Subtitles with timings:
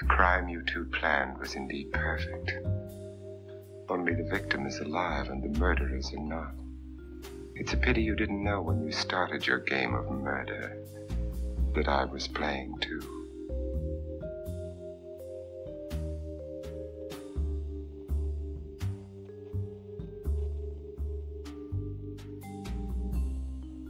[0.00, 2.52] The crime you two planned was indeed perfect.
[3.88, 6.52] Only the victim is alive and the murderers are not.
[7.54, 10.76] It's a pity you didn't know when you started your game of murder
[11.76, 13.02] that I was playing too.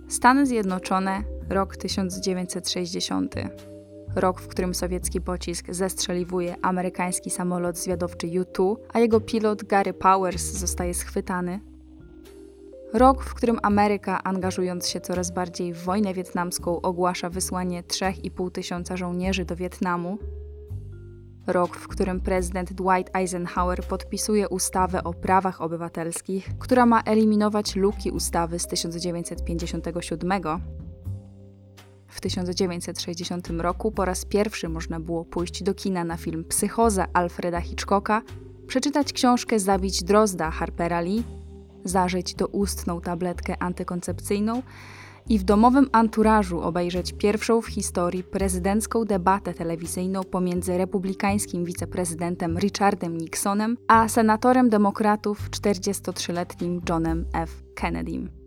[0.08, 3.73] Stany Zjednoczone, rok 1960.
[4.16, 10.42] Rok, w którym sowiecki pocisk zestrzeliwuje amerykański samolot zwiadowczy U-2, a jego pilot Gary Powers
[10.42, 11.60] zostaje schwytany.
[12.92, 18.96] Rok, w którym Ameryka, angażując się coraz bardziej w wojnę wietnamską, ogłasza wysłanie 3,5 tysiąca
[18.96, 20.18] żołnierzy do Wietnamu.
[21.46, 28.10] Rok, w którym prezydent Dwight Eisenhower podpisuje ustawę o prawach obywatelskich, która ma eliminować luki
[28.10, 30.30] ustawy z 1957.
[32.14, 37.60] W 1960 roku po raz pierwszy można było pójść do kina na film Psychoza Alfreda
[37.60, 38.22] Hitchcocka,
[38.66, 41.22] przeczytać książkę Zabić Drozda Harpera Lee,
[41.84, 44.62] zażyć doustną tabletkę antykoncepcyjną
[45.28, 53.18] i w domowym anturażu obejrzeć pierwszą w historii prezydencką debatę telewizyjną pomiędzy republikańskim wiceprezydentem Richardem
[53.18, 57.62] Nixonem a senatorem demokratów 43-letnim Johnem F.
[57.74, 58.43] Kennedym.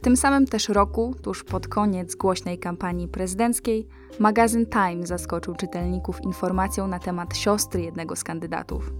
[0.00, 3.86] W tym samym też roku, tuż pod koniec głośnej kampanii prezydenckiej,
[4.18, 8.92] magazyn Time zaskoczył czytelników informacją na temat siostry jednego z kandydatów.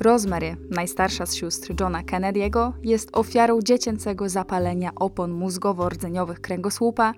[0.00, 7.12] Rosemary, najstarsza z sióstr Johna Kennedy'ego, jest ofiarą dziecięcego zapalenia opon mózgowo-rdzeniowych kręgosłupa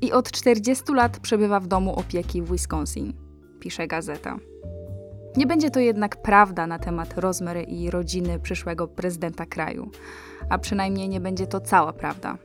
[0.00, 3.12] i od 40 lat przebywa w domu opieki w Wisconsin,
[3.60, 4.38] pisze gazeta.
[5.36, 9.90] Nie będzie to jednak prawda na temat Rosemary i rodziny przyszłego prezydenta kraju,
[10.48, 12.38] a przynajmniej nie będzie to cała prawda.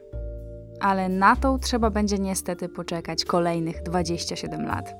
[0.80, 4.96] Ale na to trzeba będzie niestety poczekać kolejnych 27 lat.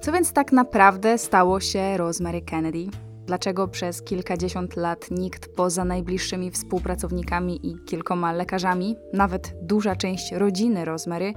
[0.00, 2.86] Co więc tak naprawdę stało się Rosemary Kennedy?
[3.26, 10.84] Dlaczego przez kilkadziesiąt lat nikt poza najbliższymi współpracownikami i kilkoma lekarzami, nawet duża część rodziny
[10.84, 11.34] Rosemary,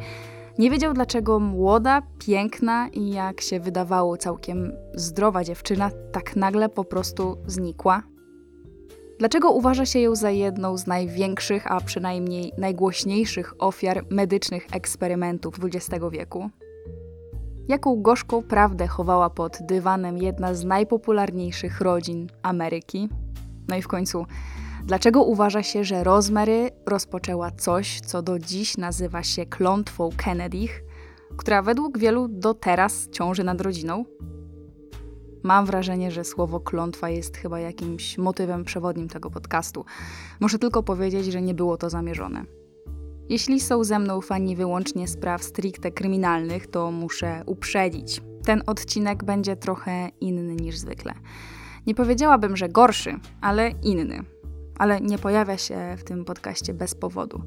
[0.60, 6.84] nie wiedział, dlaczego młoda, piękna i jak się wydawało całkiem zdrowa dziewczyna tak nagle po
[6.84, 8.04] prostu znikła?
[9.20, 16.06] Dlaczego uważa się ją za jedną z największych, a przynajmniej najgłośniejszych ofiar medycznych eksperymentów XX
[16.12, 16.50] wieku?
[17.68, 23.10] Jaką gorzką prawdę chowała pod dywanem jedna z najpopularniejszych rodzin Ameryki?
[23.68, 24.26] No i w końcu,
[24.86, 30.70] Dlaczego uważa się, że Rosemary rozpoczęła coś, co do dziś nazywa się klątwą Kennedy'ch,
[31.38, 34.06] która według wielu do teraz ciąży nad rodziną?
[35.44, 39.86] Mam wrażenie, że słowo klątwa jest chyba jakimś motywem przewodnim tego podcastu.
[40.40, 42.44] Muszę tylko powiedzieć, że nie było to zamierzone.
[43.30, 48.22] Jeśli są ze mną fani wyłącznie spraw stricte kryminalnych, to muszę uprzedzić.
[48.46, 51.14] Ten odcinek będzie trochę inny niż zwykle.
[51.88, 54.24] Nie powiedziałabym, że gorszy, ale inny
[54.80, 57.42] ale nie pojawia się w tym podcaście bez powodu.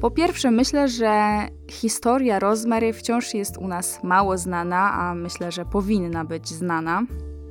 [0.00, 1.38] Po pierwsze, myślę, że
[1.70, 7.02] historia Rosemary wciąż jest u nas mało znana, a myślę, że powinna być znana.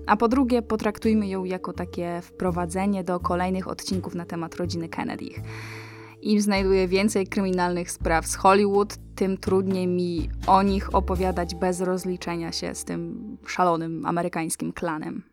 [0.08, 5.30] A po drugie, potraktujmy ją jako takie wprowadzenie do kolejnych odcinków na temat rodziny Kennedy.
[6.22, 12.52] Im znajduję więcej kryminalnych spraw z Hollywood, tym trudniej mi o nich opowiadać bez rozliczenia
[12.52, 15.29] się z tym szalonym amerykańskim klanem.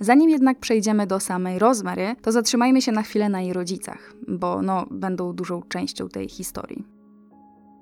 [0.00, 4.62] Zanim jednak przejdziemy do samej Rosemary, to zatrzymajmy się na chwilę na jej rodzicach, bo
[4.62, 6.86] no, będą dużą częścią tej historii.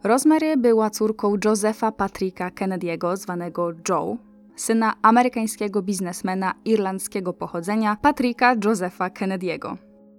[0.04, 4.16] Rosemary była córką Josepha Patricka Kennedy'ego, zwanego Joe,
[4.56, 9.76] syna amerykańskiego biznesmena irlandzkiego pochodzenia Patricka Josepha Kennedy'ego,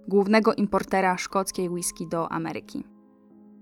[0.07, 2.83] głównego importera szkockiej whisky do Ameryki.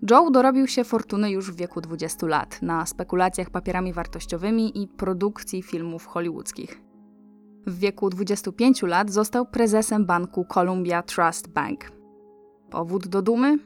[0.10, 5.64] Joe dorobił się fortuny już w wieku 20 lat na spekulacjach papierami wartościowymi i produkcji
[5.64, 6.85] filmów hollywoodzkich.
[7.68, 11.92] W wieku 25 lat został prezesem banku Columbia Trust Bank.
[12.70, 13.60] Powód do dumy?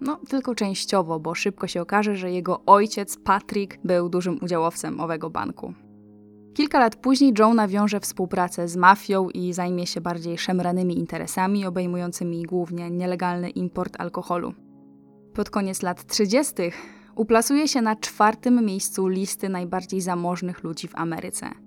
[0.00, 5.30] No, tylko częściowo, bo szybko się okaże, że jego ojciec Patrick był dużym udziałowcem owego
[5.30, 5.74] banku.
[6.54, 12.42] Kilka lat później Joe nawiąże współpracę z mafią i zajmie się bardziej szemranymi interesami, obejmującymi
[12.42, 14.54] głównie nielegalny import alkoholu.
[15.34, 16.54] Pod koniec lat 30.
[17.16, 21.50] uplasuje się na czwartym miejscu listy najbardziej zamożnych ludzi w Ameryce–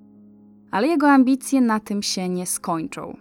[0.71, 3.17] ale jego ambicje na tym się nie skończą.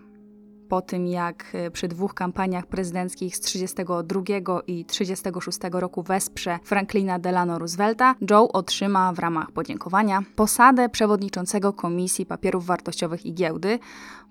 [0.68, 7.18] Po tym, jak e, przy dwóch kampaniach prezydenckich z 1932 i 1936 roku wesprze Franklina
[7.18, 13.78] Delano Roosevelta, Joe otrzyma w ramach podziękowania posadę przewodniczącego Komisji Papierów Wartościowych i Giełdy,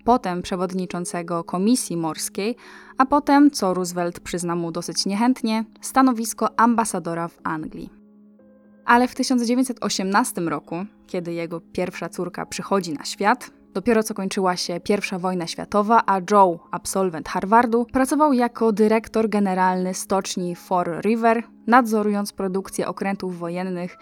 [0.04, 2.56] potem przewodniczącego Komisji Morskiej,
[2.98, 8.05] a potem, co Roosevelt przyzna mu dosyć niechętnie, stanowisko ambasadora w Anglii.
[8.86, 14.80] Ale w 1918 roku, kiedy jego pierwsza córka przychodzi na świat, dopiero co kończyła się
[15.14, 22.32] I wojna światowa, a Joe, absolwent Harvardu, pracował jako dyrektor generalny stoczni Fall River, nadzorując
[22.32, 23.98] produkcję okrętów wojennych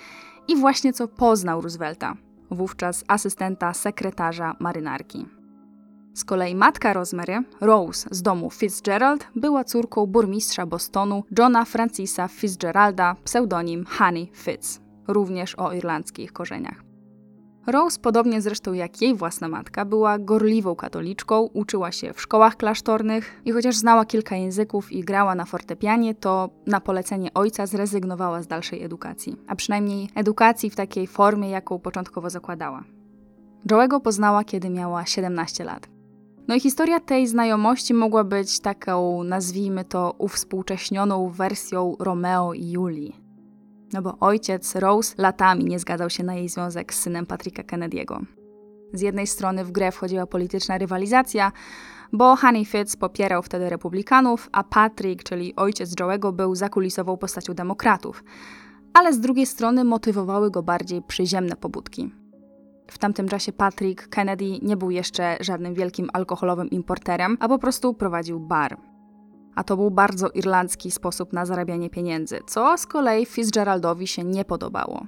[0.49, 2.15] i właśnie co poznał Roosevelta,
[2.51, 5.27] wówczas asystenta sekretarza marynarki.
[6.15, 13.17] Z kolei matka Rosemary, Rose z domu Fitzgerald, była córką burmistrza Bostonu Johna Francisa Fitzgeralda,
[13.25, 16.83] pseudonim Honey Fitz, również o irlandzkich korzeniach.
[17.67, 23.41] Rose, podobnie zresztą jak jej własna matka, była gorliwą katoliczką, uczyła się w szkołach klasztornych
[23.45, 28.47] i chociaż znała kilka języków i grała na fortepianie, to na polecenie ojca zrezygnowała z
[28.47, 32.85] dalszej edukacji, a przynajmniej edukacji w takiej formie, jaką początkowo zakładała.
[33.71, 35.94] Joe'ego poznała, kiedy miała 17 lat.
[36.49, 43.21] No i historia tej znajomości mogła być taką, nazwijmy to, uwspółcześnioną wersją Romeo i Julii.
[43.93, 48.25] No bo ojciec Rose latami nie zgadzał się na jej związek z synem Patricka Kennedy'ego.
[48.93, 51.53] Z jednej strony w grę wchodziła polityczna rywalizacja,
[52.13, 58.25] bo Honey Fitz popierał wtedy republikanów, a Patrick, czyli ojciec Joe'ego, był zakulisową postacią demokratów.
[58.95, 62.24] Ale z drugiej strony motywowały go bardziej przyziemne pobudki.
[62.87, 67.95] W tamtym czasie Patrick Kennedy nie był jeszcze żadnym wielkim alkoholowym importerem, a po prostu
[67.95, 68.77] prowadził bar.
[69.55, 74.45] A to był bardzo irlandzki sposób na zarabianie pieniędzy, co z kolei Fitzgeraldowi się nie
[74.45, 75.07] podobało.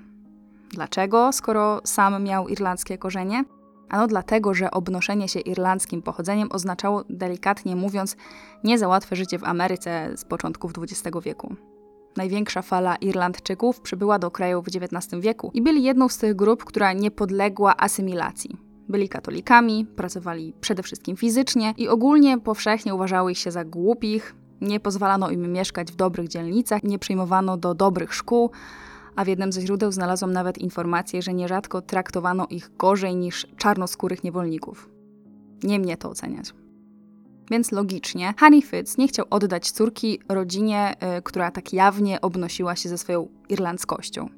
[0.70, 3.44] Dlaczego, skoro sam miał irlandzkie korzenie?
[3.88, 8.17] Ano dlatego, że obnoszenie się irlandzkim pochodzeniem oznaczało, delikatnie mówiąc,
[8.64, 11.56] nie za łatwe życie w Ameryce z początków XX wieku.
[12.16, 16.64] Największa fala Irlandczyków przybyła do kraju w XIX wieku i byli jedną z tych grup,
[16.64, 18.56] która nie podległa asymilacji.
[18.88, 24.80] Byli katolikami, pracowali przede wszystkim fizycznie i ogólnie powszechnie uważały ich się za głupich, nie
[24.80, 28.50] pozwalano im mieszkać w dobrych dzielnicach, nie przyjmowano do dobrych szkół,
[29.16, 34.24] a w jednym ze źródeł znalazłam nawet informację, że nierzadko traktowano ich gorzej niż czarnoskórych
[34.24, 34.88] niewolników.
[35.62, 36.52] Nie mnie to oceniać.
[37.50, 42.88] Więc logicznie Honey Fitz nie chciał oddać córki rodzinie, y, która tak jawnie obnosiła się
[42.88, 44.28] ze swoją irlandzkością.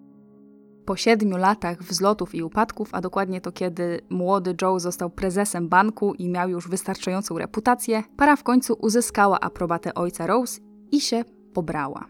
[0.86, 6.14] Po siedmiu latach wzlotów i upadków, a dokładnie to kiedy młody Joe został prezesem banku
[6.14, 10.60] i miał już wystarczającą reputację, para w końcu uzyskała aprobatę ojca Rose
[10.92, 12.06] i się pobrała.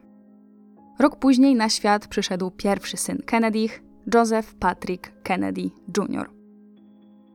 [0.99, 3.83] Rok później na świat przyszedł pierwszy syn Kennedych,
[4.15, 6.31] Joseph Patrick Kennedy Jr.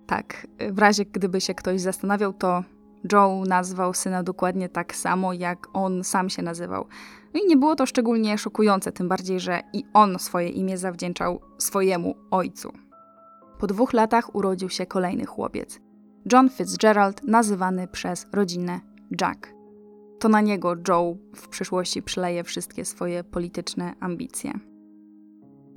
[0.07, 2.63] Tak, w razie gdyby się ktoś zastanawiał, to
[3.11, 6.85] Joe nazwał syna dokładnie tak samo, jak on sam się nazywał.
[7.33, 11.41] No i nie było to szczególnie szokujące, tym bardziej, że i on swoje imię zawdzięczał
[11.57, 12.71] swojemu ojcu.
[13.59, 15.79] Po dwóch latach urodził się kolejny chłopiec.
[16.33, 18.79] John Fitzgerald, nazywany przez rodzinę
[19.21, 19.53] Jack.
[20.19, 24.53] To na niego Joe w przyszłości przyleje wszystkie swoje polityczne ambicje.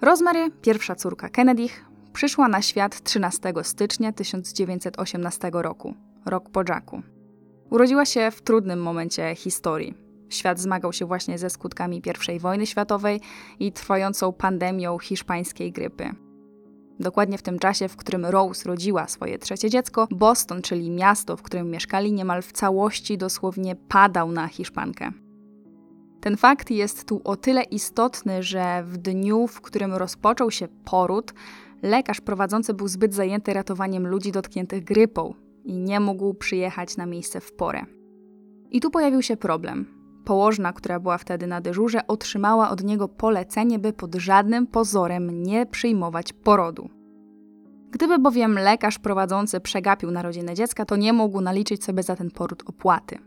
[0.03, 5.95] Rosemary, pierwsza córka Kennedych, przyszła na świat 13 stycznia 1918 roku,
[6.25, 7.03] rok po Jacku.
[7.71, 9.95] Urodziła się w trudnym momencie historii.
[10.29, 12.03] Świat zmagał się właśnie ze skutkami
[12.35, 13.21] I wojny światowej
[13.61, 16.11] i trwającą pandemią hiszpańskiej grypy.
[17.01, 21.43] Dokładnie w tym czasie, w którym Rose rodziła swoje trzecie dziecko, Boston, czyli miasto, w
[21.43, 25.11] którym mieszkali, niemal w całości dosłownie padał na Hiszpankę.
[26.21, 31.35] Ten fakt jest tu o tyle istotny, że w dniu, w którym rozpoczął się poród,
[31.83, 35.35] lekarz prowadzący był zbyt zajęty ratowaniem ludzi dotkniętych grypą,
[35.67, 37.87] i nie mógł przyjechać na miejsce w porę.
[38.71, 39.87] I tu pojawił się problem.
[40.25, 45.67] Położna, która była wtedy na dyżurze, otrzymała od niego polecenie, by pod żadnym pozorem nie
[45.67, 46.89] przyjmować porodu.
[47.91, 52.63] Gdyby bowiem lekarz prowadzący przegapił narodzinę dziecka, to nie mógł naliczyć sobie za ten poród
[52.67, 53.19] opłaty.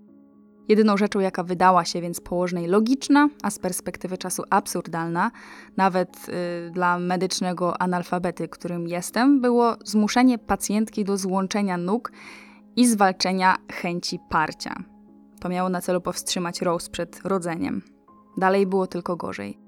[0.69, 5.31] Jedyną rzeczą, jaka wydała się więc położnej logiczna, a z perspektywy czasu absurdalna,
[5.77, 6.29] nawet
[6.67, 12.11] y, dla medycznego analfabety, którym jestem, było zmuszenie pacjentki do złączenia nóg
[12.75, 14.75] i zwalczenia chęci parcia.
[15.39, 17.81] To miało na celu powstrzymać Rose przed rodzeniem.
[18.37, 19.59] Dalej było tylko gorzej.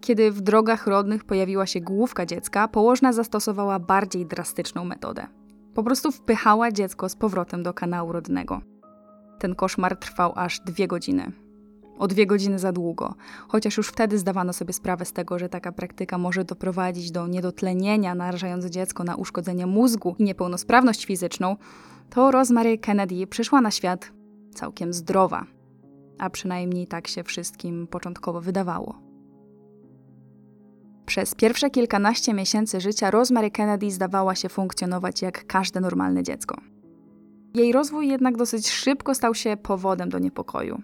[0.00, 5.26] Kiedy w drogach rodnych pojawiła się główka dziecka, położna zastosowała bardziej drastyczną metodę.
[5.74, 8.73] Po prostu wpychała dziecko z powrotem do kanału rodnego.
[9.38, 11.32] Ten koszmar trwał aż dwie godziny.
[11.98, 13.14] O dwie godziny za długo,
[13.48, 18.14] chociaż już wtedy zdawano sobie sprawę z tego, że taka praktyka może doprowadzić do niedotlenienia,
[18.14, 21.56] narażając dziecko na uszkodzenie mózgu i niepełnosprawność fizyczną,
[22.10, 24.12] to Rosemary Kennedy przyszła na świat
[24.54, 25.46] całkiem zdrowa.
[26.18, 28.98] A przynajmniej tak się wszystkim początkowo wydawało.
[31.06, 36.73] Przez pierwsze kilkanaście miesięcy życia Rosemary Kennedy zdawała się funkcjonować jak każde normalne dziecko.
[37.54, 40.82] Jej rozwój jednak dosyć szybko stał się powodem do niepokoju.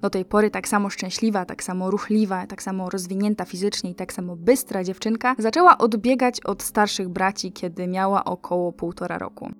[0.00, 4.12] Do tej pory tak samo szczęśliwa, tak samo ruchliwa, tak samo rozwinięta fizycznie i tak
[4.12, 9.50] samo bystra dziewczynka zaczęła odbiegać od starszych braci, kiedy miała około półtora roku.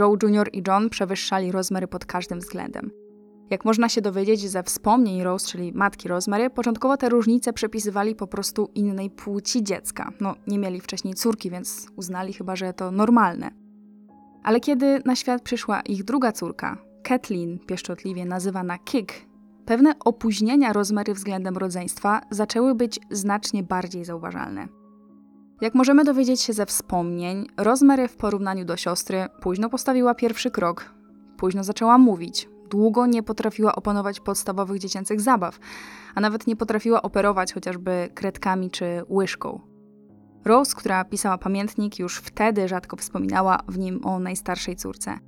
[0.00, 0.48] Joe Jr.
[0.52, 2.90] i John przewyższali Rosemary pod każdym względem.
[3.50, 8.26] Jak można się dowiedzieć ze wspomnień Rose, czyli matki Rosemary, początkowo te różnice przepisywali po
[8.26, 10.12] prostu innej płci dziecka.
[10.20, 13.59] No, nie mieli wcześniej córki, więc uznali chyba, że to normalne.
[14.42, 19.12] Ale kiedy na świat przyszła ich druga córka, Kathleen, pieszczotliwie nazywana Kick,
[19.66, 24.68] pewne opóźnienia Rosemary względem rodzeństwa zaczęły być znacznie bardziej zauważalne.
[25.60, 30.94] Jak możemy dowiedzieć się ze wspomnień, Rosemary w porównaniu do siostry późno postawiła pierwszy krok,
[31.36, 35.58] późno zaczęła mówić, długo nie potrafiła opanować podstawowych dziecięcych zabaw,
[36.14, 39.69] a nawet nie potrafiła operować chociażby kredkami czy łyżką.
[40.44, 45.18] Rose, która pisała pamiętnik, już wtedy rzadko wspominała w nim o najstarszej córce.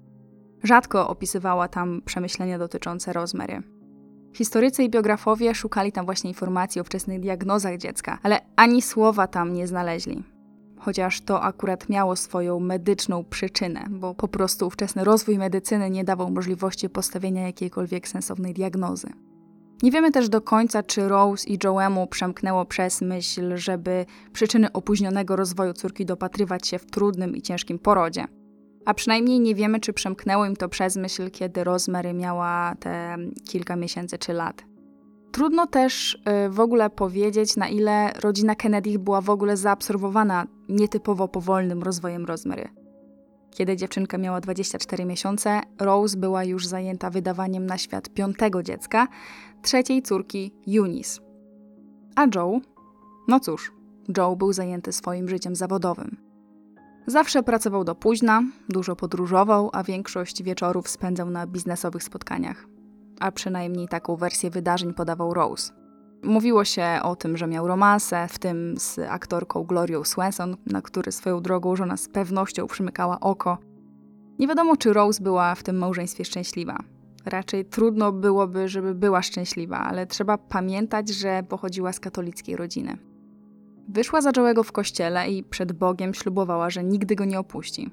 [0.62, 3.62] Rzadko opisywała tam przemyślenia dotyczące Rosemary.
[4.34, 9.54] Historycy i biografowie szukali tam właśnie informacji o wczesnych diagnozach dziecka, ale ani słowa tam
[9.54, 10.24] nie znaleźli.
[10.78, 16.30] Chociaż to akurat miało swoją medyczną przyczynę, bo po prostu ówczesny rozwój medycyny nie dawał
[16.30, 19.08] możliwości postawienia jakiejkolwiek sensownej diagnozy.
[19.82, 25.36] Nie wiemy też do końca, czy Rose i Joemu przemknęło przez myśl, żeby przyczyny opóźnionego
[25.36, 28.26] rozwoju córki dopatrywać się w trudnym i ciężkim porodzie.
[28.84, 33.16] A przynajmniej nie wiemy, czy przemknęło im to przez myśl, kiedy Rosemary miała te
[33.48, 34.64] kilka miesięcy czy lat.
[35.32, 36.14] Trudno też
[36.46, 42.24] y, w ogóle powiedzieć, na ile rodzina Kennedy była w ogóle zaabsorbowana nietypowo powolnym rozwojem
[42.24, 42.68] Rosemary.
[43.50, 49.08] Kiedy dziewczynka miała 24 miesiące, Rose była już zajęta wydawaniem na świat piątego dziecka,
[49.62, 51.20] trzeciej córki Eunice.
[52.16, 52.60] A Joe?
[53.28, 53.72] No cóż,
[54.16, 56.16] Joe był zajęty swoim życiem zawodowym.
[57.06, 62.66] Zawsze pracował do późna, dużo podróżował, a większość wieczorów spędzał na biznesowych spotkaniach.
[63.20, 65.72] A przynajmniej taką wersję wydarzeń podawał Rose.
[66.22, 71.12] Mówiło się o tym, że miał romanse, w tym z aktorką Glorią Swenson, na który
[71.12, 73.58] swoją drogą żona z pewnością przymykała oko.
[74.38, 76.78] Nie wiadomo, czy Rose była w tym małżeństwie szczęśliwa.
[77.24, 82.98] Raczej trudno byłoby, żeby była szczęśliwa, ale trzeba pamiętać, że pochodziła z katolickiej rodziny.
[83.88, 87.90] Wyszła za Joe'ego w kościele i przed Bogiem ślubowała, że nigdy go nie opuści.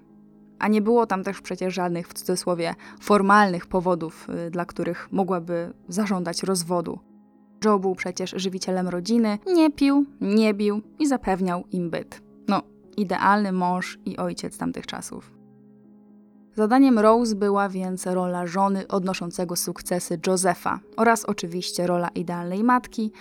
[0.60, 5.74] A nie było tam też przecież żadnych, w cudzysłowie, formalnych powodów, y, dla których mogłaby
[5.88, 7.00] zażądać rozwodu.
[7.66, 12.22] Joe był przecież żywicielem rodziny, nie pił, nie bił i zapewniał im byt.
[12.48, 12.62] No,
[12.98, 15.39] idealny mąż i ojciec tamtych czasów.
[16.56, 23.12] Zadaniem Rose była więc rola żony odnoszącego sukcesy Josefa oraz oczywiście rola idealnej matki,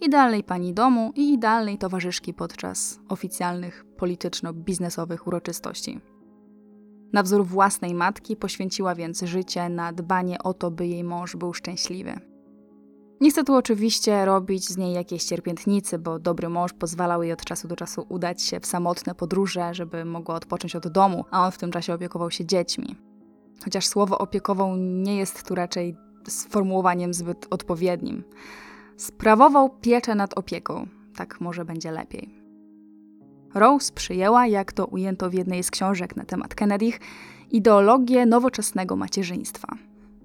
[0.00, 6.00] idealnej pani domu i idealnej towarzyszki podczas oficjalnych polityczno-biznesowych uroczystości.
[7.12, 11.54] Na wzór własnej matki poświęciła więc życie na dbanie o to, by jej mąż był
[11.54, 12.35] szczęśliwy.
[13.20, 17.44] Nie chcę tu oczywiście robić z niej jakiejś cierpiętnicy, bo dobry mąż pozwalał jej od
[17.44, 21.52] czasu do czasu udać się w samotne podróże, żeby mogła odpocząć od domu, a on
[21.52, 22.96] w tym czasie opiekował się dziećmi.
[23.64, 25.96] Chociaż słowo opiekował nie jest tu raczej
[26.28, 28.24] sformułowaniem zbyt odpowiednim.
[28.96, 32.42] Sprawował pieczę nad opieką, tak może będzie lepiej.
[33.54, 37.00] Rose przyjęła, jak to ujęto w jednej z książek na temat Kennedych,
[37.50, 39.68] ideologię nowoczesnego macierzyństwa.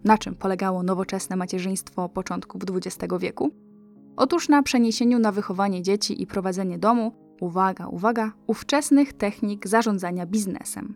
[0.03, 3.51] Na czym polegało nowoczesne macierzyństwo początków XX wieku?
[4.17, 10.95] Otóż na przeniesieniu na wychowanie dzieci i prowadzenie domu, uwaga, uwaga, ówczesnych technik zarządzania biznesem.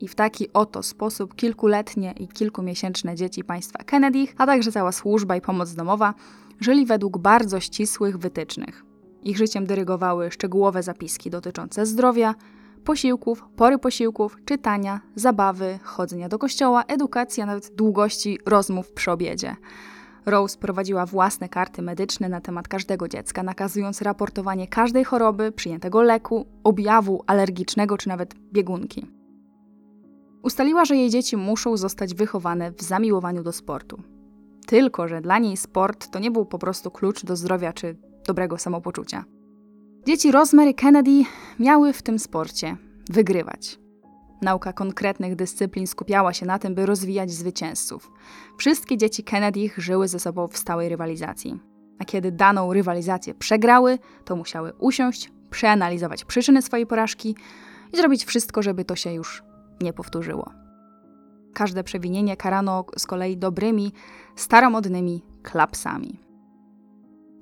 [0.00, 5.36] I w taki oto sposób kilkuletnie i kilkumiesięczne dzieci państwa Kennedy, a także cała służba
[5.36, 6.14] i pomoc domowa
[6.60, 8.84] żyli według bardzo ścisłych wytycznych.
[9.22, 12.34] Ich życiem dyrygowały szczegółowe zapiski dotyczące zdrowia,
[12.84, 19.56] posiłków, pory posiłków, czytania, zabawy, chodzenia do kościoła, edukacji, a nawet długości rozmów przy obiedzie.
[20.26, 26.46] Rose prowadziła własne karty medyczne na temat każdego dziecka, nakazując raportowanie każdej choroby, przyjętego leku,
[26.64, 29.06] objawu alergicznego czy nawet biegunki.
[30.42, 34.02] Ustaliła, że jej dzieci muszą zostać wychowane w zamiłowaniu do sportu.
[34.66, 38.58] Tylko, że dla niej sport to nie był po prostu klucz do zdrowia czy dobrego
[38.58, 39.24] samopoczucia.
[40.08, 41.22] Dzieci Rosemary Kennedy
[41.58, 42.76] miały w tym sporcie
[43.10, 43.78] wygrywać.
[44.42, 48.12] Nauka konkretnych dyscyplin skupiała się na tym, by rozwijać zwycięzców.
[48.58, 51.60] Wszystkie dzieci Kennedy żyły ze sobą w stałej rywalizacji.
[51.98, 57.36] A kiedy daną rywalizację przegrały, to musiały usiąść, przeanalizować przyczyny swojej porażki
[57.92, 59.42] i zrobić wszystko, żeby to się już
[59.80, 60.50] nie powtórzyło.
[61.54, 63.92] Każde przewinienie karano z kolei dobrymi,
[64.36, 66.27] staromodnymi klapsami.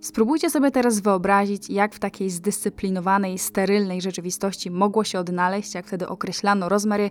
[0.07, 6.09] Spróbujcie sobie teraz wyobrazić, jak w takiej zdyscyplinowanej, sterylnej rzeczywistości mogło się odnaleźć, jak wtedy
[6.09, 7.11] określano Rozmary,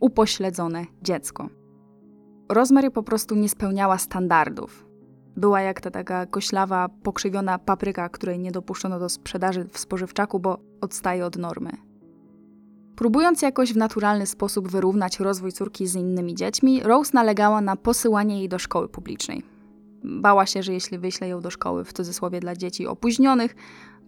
[0.00, 1.48] upośledzone dziecko.
[2.48, 4.86] Rozmary po prostu nie spełniała standardów.
[5.36, 10.58] Była jak ta taka koślawa, pokrzywiona papryka, której nie dopuszczono do sprzedaży w spożywczaku, bo
[10.80, 11.70] odstaje od normy.
[12.96, 18.38] Próbując jakoś w naturalny sposób wyrównać rozwój córki z innymi dziećmi, Rose nalegała na posyłanie
[18.38, 19.55] jej do szkoły publicznej.
[20.04, 23.54] Bała się, że jeśli wyśle ją do szkoły w cudzysłowie dla dzieci opóźnionych,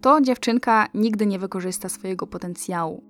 [0.01, 3.03] to dziewczynka nigdy nie wykorzysta swojego potencjału.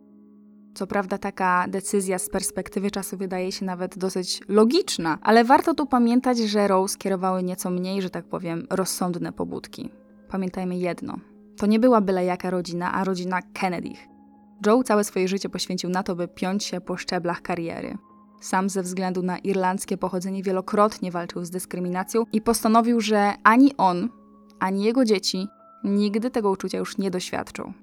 [0.74, 5.86] Co prawda, taka decyzja z perspektywy czasu wydaje się nawet dosyć logiczna, ale warto tu
[5.86, 9.90] pamiętać, że Rose kierowały nieco mniej, że tak powiem, rozsądne pobudki.
[10.30, 11.18] Pamiętajmy jedno:
[11.58, 14.08] to nie była byle jaka rodzina, a rodzina Kennedych.
[14.66, 17.98] Joe całe swoje życie poświęcił na to, by piąć się po szczeblach kariery.
[18.40, 24.10] Sam ze względu na irlandzkie pochodzenie wielokrotnie walczył z dyskryminacją i postanowił, że ani on,
[24.60, 25.48] ani jego dzieci
[25.84, 27.74] nigdy tego uczucia już nie doświadczą.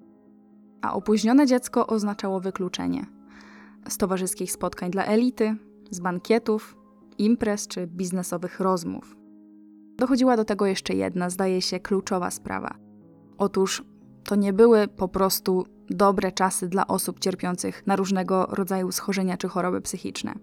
[0.82, 3.06] A opóźnione dziecko oznaczało wykluczenie
[3.88, 5.56] z towarzyskich spotkań dla elity,
[5.90, 6.76] z bankietów,
[7.18, 9.16] imprez czy biznesowych rozmów.
[9.98, 12.75] Dochodziła do tego jeszcze jedna, zdaje się, kluczowa sprawa.
[13.38, 13.84] Otóż
[14.25, 19.49] to nie były po prostu dobre czasy dla osób cierpiących na różnego rodzaju schorzenia czy
[19.49, 20.35] choroby psychiczne.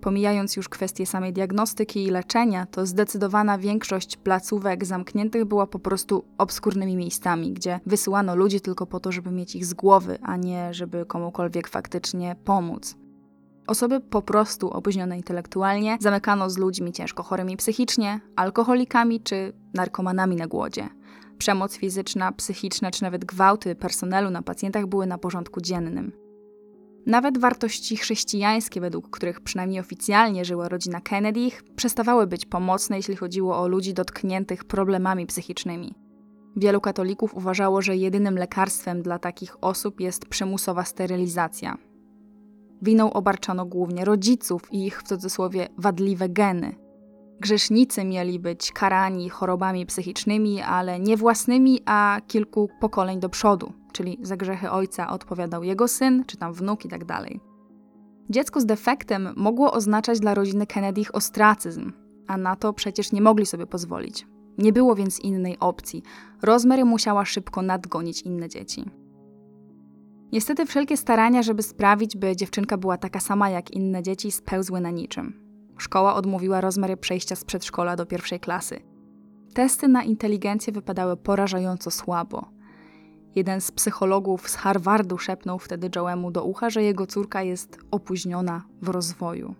[0.00, 6.24] Pomijając już kwestię samej diagnostyki i leczenia, to zdecydowana większość placówek zamkniętych była po prostu
[6.38, 10.74] obskurnymi miejscami, gdzie wysyłano ludzi tylko po to, żeby mieć ich z głowy, a nie
[10.74, 12.96] żeby komukolwiek faktycznie pomóc.
[13.66, 20.46] Osoby po prostu opóźnione intelektualnie zamykano z ludźmi ciężko chorymi psychicznie, alkoholikami czy narkomanami na
[20.46, 20.88] głodzie.
[21.38, 26.12] Przemoc fizyczna, psychiczna czy nawet gwałty personelu na pacjentach były na porządku dziennym.
[27.06, 33.58] Nawet wartości chrześcijańskie, według których przynajmniej oficjalnie żyła rodzina Kennedy, przestawały być pomocne, jeśli chodziło
[33.58, 35.94] o ludzi dotkniętych problemami psychicznymi.
[36.56, 41.78] Wielu katolików uważało, że jedynym lekarstwem dla takich osób jest przymusowa sterylizacja.
[42.82, 46.87] Winą obarczano głównie rodziców i ich w cudzysłowie wadliwe geny.
[47.40, 54.18] Grzesznicy mieli być karani chorobami psychicznymi, ale nie własnymi, a kilku pokoleń do przodu, czyli
[54.22, 57.40] za grzechy ojca odpowiadał jego syn, czy tam wnuk i tak dalej.
[58.30, 61.92] Dziecko z defektem mogło oznaczać dla rodziny Kennedy ostracyzm,
[62.26, 64.26] a na to przecież nie mogli sobie pozwolić.
[64.58, 66.02] Nie było więc innej opcji.
[66.42, 68.84] Rosemary musiała szybko nadgonić inne dzieci.
[70.32, 74.90] Niestety wszelkie starania, żeby sprawić, by dziewczynka była taka sama jak inne dzieci, spełzły na
[74.90, 75.47] niczym.
[75.78, 78.80] Szkoła odmówiła Rosemary przejścia z przedszkola do pierwszej klasy.
[79.54, 82.44] Testy na inteligencję wypadały porażająco słabo.
[83.34, 88.62] Jeden z psychologów z Harvardu szepnął wtedy Joemu do ucha, że jego córka jest opóźniona
[88.82, 89.54] w rozwoju.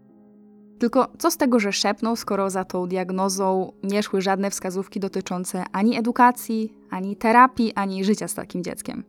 [0.79, 5.65] Tylko co z tego, że szepnął, skoro za tą diagnozą nie szły żadne wskazówki dotyczące
[5.73, 9.05] ani edukacji, ani terapii, ani życia z takim dzieckiem?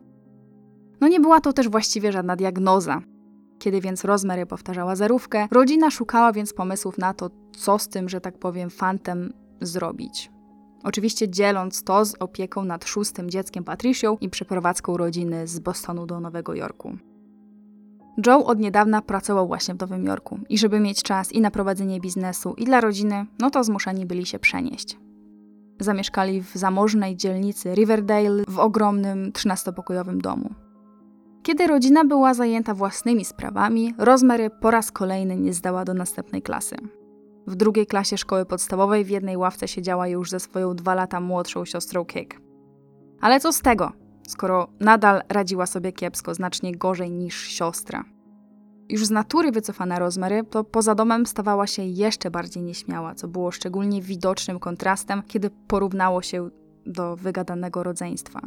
[1.02, 3.02] No nie była to też właściwie żadna diagnoza.
[3.60, 8.22] Kiedy więc Rosemary powtarzała zerówkę, rodzina szukała więc pomysłów na to, co z tym, że
[8.22, 10.32] tak powiem, fantem zrobić.
[10.84, 16.20] Oczywiście dzieląc to z opieką nad szóstym dzieckiem Patricią i przeprowadzką rodziny z Bostonu do
[16.20, 16.98] Nowego Jorku.
[18.28, 22.00] Joe od niedawna pracował właśnie w Nowym Jorku i żeby mieć czas i na prowadzenie
[22.00, 24.98] biznesu, i dla rodziny, no to zmuszeni byli się przenieść.
[25.80, 30.54] Zamieszkali w zamożnej dzielnicy Riverdale w ogromnym 13-pokojowym domu.
[31.44, 36.76] Kiedy rodzina była zajęta własnymi sprawami, Rosemary po raz kolejny nie zdała do następnej klasy.
[37.48, 41.66] W drugiej klasie szkoły podstawowej w jednej ławce siedziała już ze swoją dwa lata młodszą
[41.66, 42.42] siostrą Kick.
[43.22, 43.92] Ale co z tego,
[44.28, 48.04] skoro nadal radziła sobie kiepsko, znacznie gorzej niż siostra.
[48.90, 53.52] Już z natury wycofana Rosemary, to poza domem stawała się jeszcze bardziej nieśmiała, co było
[53.52, 56.50] szczególnie widocznym kontrastem, kiedy porównało się
[56.86, 58.40] do wygadanego rodzeństwa.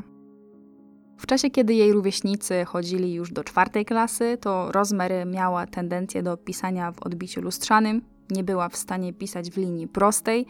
[1.23, 6.37] W czasie, kiedy jej rówieśnicy chodzili już do czwartej klasy, to Rosemary miała tendencję do
[6.37, 10.47] pisania w odbiciu lustrzanym, nie była w stanie pisać w linii prostej,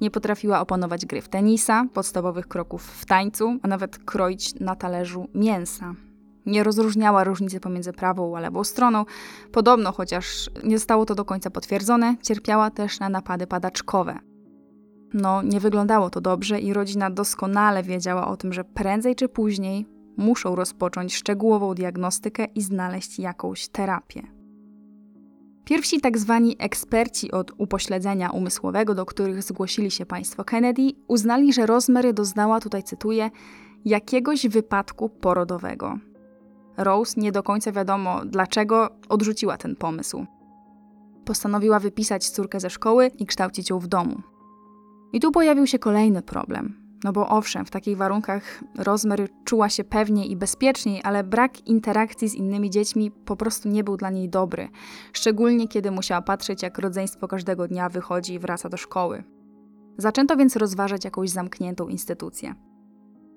[0.00, 5.28] nie potrafiła opanować gry w tenisa, podstawowych kroków w tańcu, a nawet kroić na talerzu
[5.34, 5.94] mięsa.
[6.46, 9.04] Nie rozróżniała różnicy pomiędzy prawą a lewą stroną.
[9.52, 14.18] Podobno, chociaż nie zostało to do końca potwierdzone, cierpiała też na napady padaczkowe.
[15.14, 19.93] No, nie wyglądało to dobrze i rodzina doskonale wiedziała o tym, że prędzej czy później
[20.16, 24.22] muszą rozpocząć szczegółową diagnostykę i znaleźć jakąś terapię.
[25.64, 31.66] Pierwsi tak zwani eksperci od upośledzenia umysłowego, do których zgłosili się państwo Kennedy, uznali, że
[31.66, 33.30] Rosemary doznała, tutaj cytuję,
[33.84, 35.98] jakiegoś wypadku porodowego.
[36.76, 40.26] Rose nie do końca wiadomo dlaczego odrzuciła ten pomysł.
[41.24, 44.22] Postanowiła wypisać córkę ze szkoły i kształcić ją w domu.
[45.12, 46.83] I tu pojawił się kolejny problem.
[47.04, 52.28] No bo owszem, w takich warunkach Rosemary czuła się pewniej i bezpieczniej, ale brak interakcji
[52.28, 54.68] z innymi dziećmi po prostu nie był dla niej dobry.
[55.12, 59.24] Szczególnie kiedy musiała patrzeć, jak rodzeństwo każdego dnia wychodzi i wraca do szkoły.
[59.98, 62.54] Zaczęto więc rozważać jakąś zamkniętą instytucję.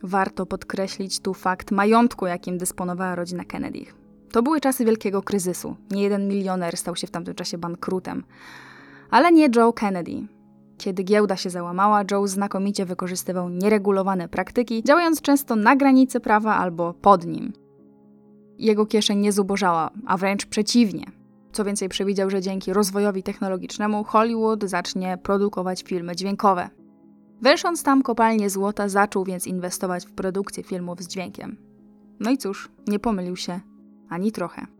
[0.03, 3.86] Warto podkreślić tu fakt majątku, jakim dysponowała rodzina Kennedy.
[4.32, 5.75] To były czasy wielkiego kryzysu.
[5.91, 8.23] Nie jeden milioner stał się w tamtym czasie bankrutem.
[9.10, 10.37] Ale nie Joe Kennedy.
[10.78, 16.94] Kiedy giełda się załamała, Joe znakomicie wykorzystywał nieregulowane praktyki, działając często na granicy prawa albo
[16.94, 17.54] pod nim.
[18.58, 21.06] Jego kieszeń nie zubożała, a wręcz przeciwnie.
[21.52, 26.70] Co więcej, przewidział, że dzięki rozwojowi technologicznemu Hollywood zacznie produkować filmy dźwiękowe.
[27.42, 31.58] Wysząc tam kopalnię złota, zaczął więc inwestować w produkcję filmów z dźwiękiem.
[32.20, 33.60] No i cóż, nie pomylił się
[34.10, 34.77] ani trochę.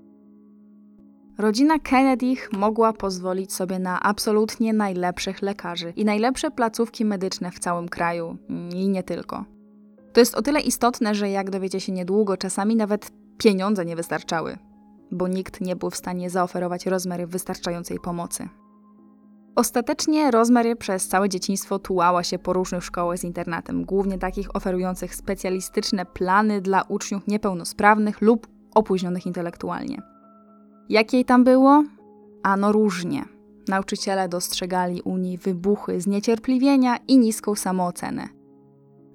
[1.38, 7.90] Rodzina Kennedy mogła pozwolić sobie na absolutnie najlepszych lekarzy i najlepsze placówki medyczne w całym
[7.90, 8.38] kraju
[8.74, 9.46] i nie tylko.
[10.14, 14.58] To jest o tyle istotne, że jak dowiecie się niedługo, czasami nawet pieniądze nie wystarczały,
[15.12, 18.50] bo nikt nie był w stanie zaoferować Rosemary wystarczającej pomocy.
[19.56, 25.16] Ostatecznie Rosemary przez całe dzieciństwo tułała się po różnych szkołach z internatem, głównie takich oferujących
[25.16, 30.17] specjalistyczne plany dla uczniów niepełnosprawnych lub opóźnionych intelektualnie.
[30.90, 31.84] Jak jej tam było?
[32.44, 33.26] Ano różnie.
[33.68, 38.28] Nauczyciele dostrzegali u niej wybuchy zniecierpliwienia i niską samoocenę.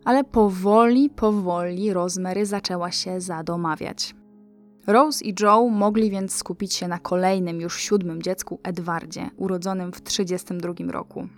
[0.04, 4.14] Ale powoli, powoli Rosemary zaczęła się zadomawiać.
[4.86, 10.00] Rose i Joe mogli więc skupić się na kolejnym, już siódmym dziecku Edwardzie, urodzonym w
[10.00, 11.28] 1932 roku.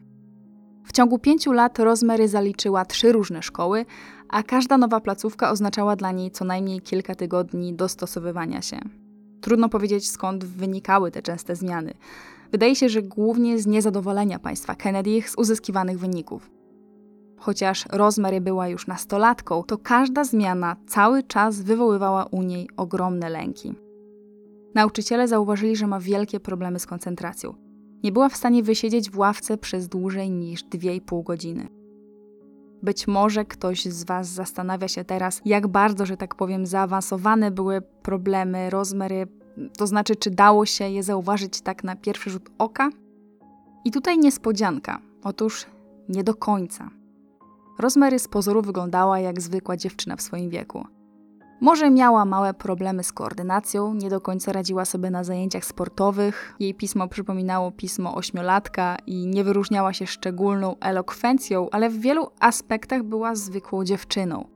[0.84, 3.86] W ciągu pięciu lat Rosemary zaliczyła trzy różne szkoły,
[4.28, 8.80] a każda nowa placówka oznaczała dla niej co najmniej kilka tygodni dostosowywania się.
[9.44, 11.94] Trudno powiedzieć skąd wynikały te częste zmiany.
[12.52, 16.50] Wydaje się, że głównie z niezadowolenia państwa Kennedy z uzyskiwanych wyników.
[17.36, 23.74] Chociaż Rosemary była już nastolatką, to każda zmiana cały czas wywoływała u niej ogromne lęki.
[24.74, 27.54] Nauczyciele zauważyli, że ma wielkie problemy z koncentracją.
[28.02, 31.68] Nie była w stanie wysiedzieć w ławce przez dłużej niż 2,5 godziny.
[32.84, 37.82] Być może ktoś z Was zastanawia się teraz, jak bardzo, że tak powiem, zaawansowane były
[37.82, 39.26] problemy Rosemary,
[39.78, 42.90] to znaczy, czy dało się je zauważyć tak na pierwszy rzut oka?
[43.84, 45.00] I tutaj niespodzianka.
[45.22, 45.66] Otóż
[46.08, 46.90] nie do końca.
[47.78, 50.86] Rosemary z pozoru wyglądała jak zwykła dziewczyna w swoim wieku.
[51.60, 56.74] Może miała małe problemy z koordynacją, nie do końca radziła sobie na zajęciach sportowych, jej
[56.74, 63.34] pismo przypominało pismo ośmiolatka i nie wyróżniała się szczególną elokwencją, ale w wielu aspektach była
[63.34, 64.48] zwykłą dziewczyną.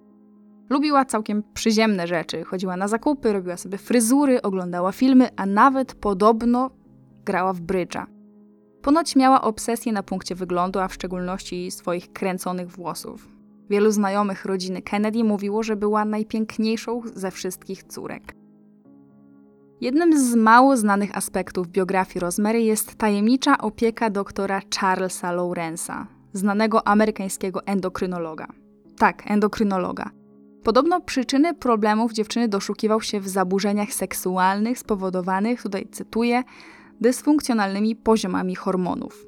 [0.70, 6.70] Lubiła całkiem przyziemne rzeczy, chodziła na zakupy, robiła sobie fryzury, oglądała filmy, a nawet podobno
[7.24, 8.06] grała w brydża.
[8.82, 13.37] Ponoć miała obsesję na punkcie wyglądu, a w szczególności swoich kręconych włosów.
[13.70, 18.34] Wielu znajomych rodziny Kennedy mówiło, że była najpiękniejszą ze wszystkich córek.
[19.80, 27.66] Jednym z mało znanych aspektów biografii Rosemary jest tajemnicza opieka doktora Charlesa Lawrence'a, znanego amerykańskiego
[27.66, 28.46] endokrynologa.
[28.98, 30.10] Tak, endokrynologa.
[30.62, 36.42] Podobno przyczyny problemów dziewczyny doszukiwał się w zaburzeniach seksualnych spowodowanych, tutaj cytuję,
[37.00, 39.27] dysfunkcjonalnymi poziomami hormonów.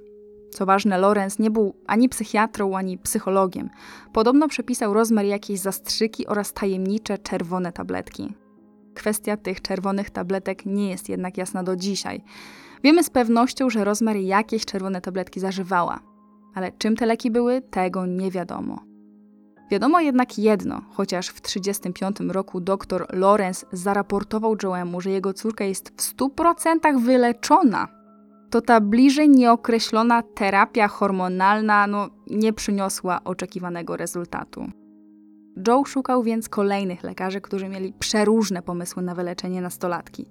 [0.51, 3.71] Co ważne, Lorenz nie był ani psychiatrą, ani psychologiem.
[4.13, 8.35] Podobno przepisał rozmiar jakieś zastrzyki oraz tajemnicze czerwone tabletki.
[8.95, 12.23] Kwestia tych czerwonych tabletek nie jest jednak jasna do dzisiaj.
[12.85, 16.01] Wiemy z pewnością, że rozmiar jakieś czerwone tabletki zażywała,
[16.55, 18.91] ale czym te leki były, tego nie wiadomo.
[19.71, 25.89] Wiadomo jednak jedno, chociaż w 1935 roku dr Lorenz zaraportował Joemu, że jego córka jest
[25.89, 27.89] w 100% wyleczona,
[28.51, 34.67] to ta bliżej nieokreślona terapia hormonalna no, nie przyniosła oczekiwanego rezultatu.
[35.69, 40.27] Joe szukał więc kolejnych lekarzy, którzy mieli przeróżne pomysły na wyleczenie nastolatki.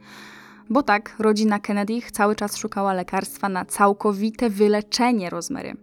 [0.69, 5.73] Bo tak, rodzina Kennedy cały czas szukała lekarstwa na całkowite wyleczenie Rosemary.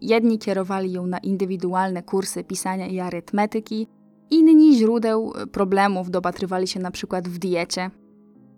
[0.00, 3.86] Jedni kierowali ją na indywidualne kursy pisania i arytmetyki,
[4.30, 7.90] inni źródeł problemów dopatrywali się na przykład w diecie.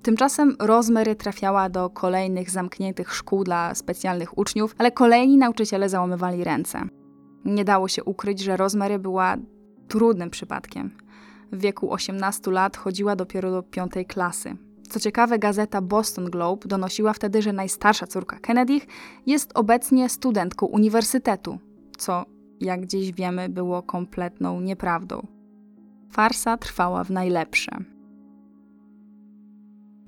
[0.03, 6.83] Tymczasem Rosemary trafiała do kolejnych zamkniętych szkół dla specjalnych uczniów, ale kolejni nauczyciele załamywali ręce.
[7.45, 9.37] Nie dało się ukryć, że Rosemary była
[9.89, 10.91] trudnym przypadkiem.
[11.53, 14.57] W wieku 18 lat chodziła dopiero do piątej klasy.
[14.91, 18.81] Co ciekawe, gazeta Boston Globe donosiła wtedy, że najstarsza córka Kennedy
[19.27, 21.59] jest obecnie studentką uniwersytetu,
[21.99, 22.25] co,
[22.61, 25.27] jak dziś wiemy, było kompletną nieprawdą.
[26.11, 27.73] Farsa trwała w najlepsze.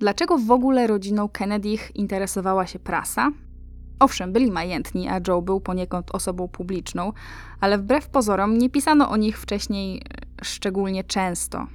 [0.02, 3.30] Dlaczego w ogóle rodziną Kennedy interesowała się prasa?
[4.00, 7.12] Owszem, byli majętni, a Joe był poniekąd osobą publiczną,
[7.60, 10.00] ale wbrew pozorom nie pisano o nich wcześniej e,
[10.44, 11.66] szczególnie często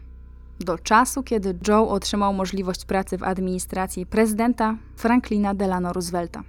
[0.60, 6.44] do czasu, kiedy Joe otrzymał możliwość pracy w administracji prezydenta Franklina Delano Roosevelta.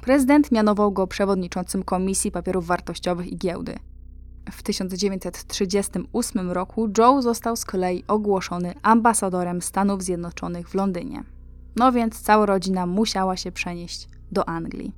[0.00, 3.78] Prezydent mianował go przewodniczącym Komisji Papierów Wartościowych i Giełdy.
[4.50, 11.24] W 1938 roku Joe został z kolei ogłoszony ambasadorem Stanów Zjednoczonych w Londynie.
[11.76, 14.94] No więc cała rodzina musiała się przenieść do Anglii.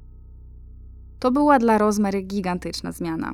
[1.19, 3.33] To była dla Rosemary gigantyczna zmiana.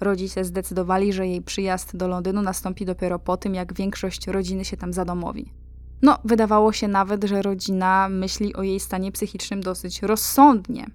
[0.00, 4.76] Rodzice zdecydowali, że jej przyjazd do Londynu nastąpi dopiero po tym, jak większość rodziny się
[4.76, 5.52] tam zadomowi.
[6.02, 10.86] No, wydawało się nawet, że rodzina myśli o jej stanie psychicznym dosyć rozsądnie.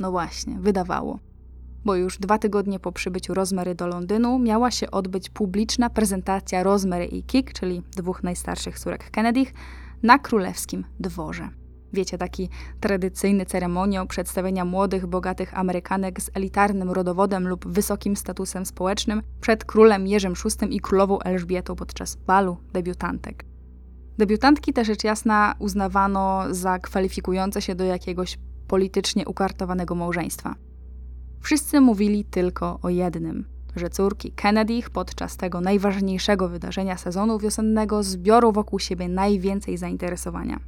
[0.00, 1.18] No właśnie, wydawało.
[1.84, 7.04] Bo już dwa tygodnie po przybyciu Rosemary do Londynu miała się odbyć publiczna prezentacja Rosemary
[7.06, 9.52] i Kik, czyli dwóch najstarszych córek Kennedych,
[10.02, 11.48] na królewskim dworze.
[11.92, 12.48] Wiecie, taki
[12.80, 20.06] tradycyjny ceremoniał przedstawienia młodych, bogatych Amerykanek z elitarnym rodowodem lub wysokim statusem społecznym przed królem
[20.06, 23.44] Jerzym VI i królową Elżbietą podczas balu debiutantek.
[24.18, 28.38] Debiutantki też rzecz jasna uznawano za kwalifikujące się do jakiegoś
[28.68, 30.54] politycznie ukartowanego małżeństwa.
[31.40, 33.44] Wszyscy mówili tylko o jednym,
[33.76, 40.60] że córki Kennedy podczas tego najważniejszego wydarzenia sezonu wiosennego zbiorą wokół siebie najwięcej zainteresowania.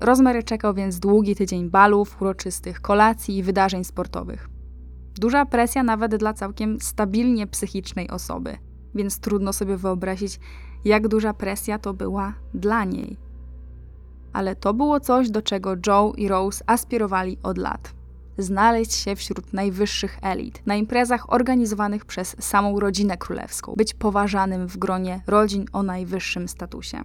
[0.00, 4.48] Rozmary czekał więc długi tydzień balów, uroczystych kolacji i wydarzeń sportowych.
[5.14, 8.56] Duża presja nawet dla całkiem stabilnie psychicznej osoby,
[8.94, 10.40] więc trudno sobie wyobrazić,
[10.84, 13.16] jak duża presja to była dla niej.
[14.32, 17.94] Ale to było coś, do czego Joe i Rose aspirowali od lat.
[18.38, 24.76] Znaleźć się wśród najwyższych elit, na imprezach organizowanych przez samą rodzinę królewską, być poważanym w
[24.76, 27.04] gronie rodzin o najwyższym statusie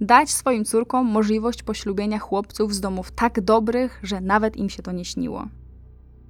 [0.00, 4.92] dać swoim córkom możliwość poślubienia chłopców z domów tak dobrych, że nawet im się to
[4.92, 5.46] nie śniło.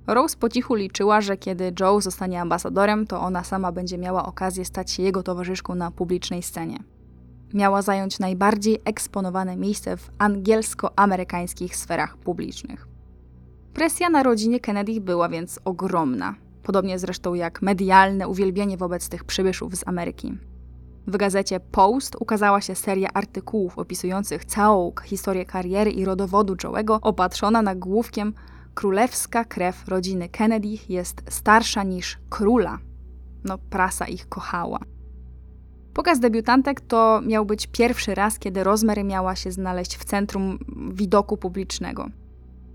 [0.07, 4.65] Rose po cichu liczyła, że kiedy Joe zostanie ambasadorem, to ona sama będzie miała okazję
[4.65, 6.79] stać się jego towarzyszką na publicznej scenie.
[7.55, 12.96] Miała zająć najbardziej eksponowane miejsce w angielsko-amerykańskich sferach publicznych.
[13.77, 19.77] Presja na rodzinie Kennedy była więc ogromna, podobnie zresztą jak medialne uwielbienie wobec tych przybyszów
[19.77, 20.39] z Ameryki.
[21.07, 27.63] W gazecie Post ukazała się seria artykułów opisujących całą historię kariery i rodowodu Joe'ego, opatrzona
[27.63, 28.35] nagłówkiem
[28.75, 32.79] Królewska krew rodziny Kennedy jest starsza niż króla.
[33.45, 34.79] No, prasa ich kochała.
[35.95, 40.59] Pokaz debiutantek to miał być pierwszy raz, kiedy Rosemary miała się znaleźć w centrum
[40.93, 42.07] widoku publicznego.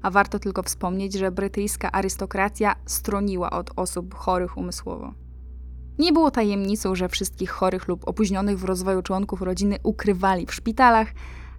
[0.01, 5.13] A warto tylko wspomnieć, że brytyjska arystokracja stroniła od osób chorych umysłowo.
[5.99, 11.07] Nie było tajemnicą, że wszystkich chorych lub opóźnionych w rozwoju członków rodziny ukrywali w szpitalach,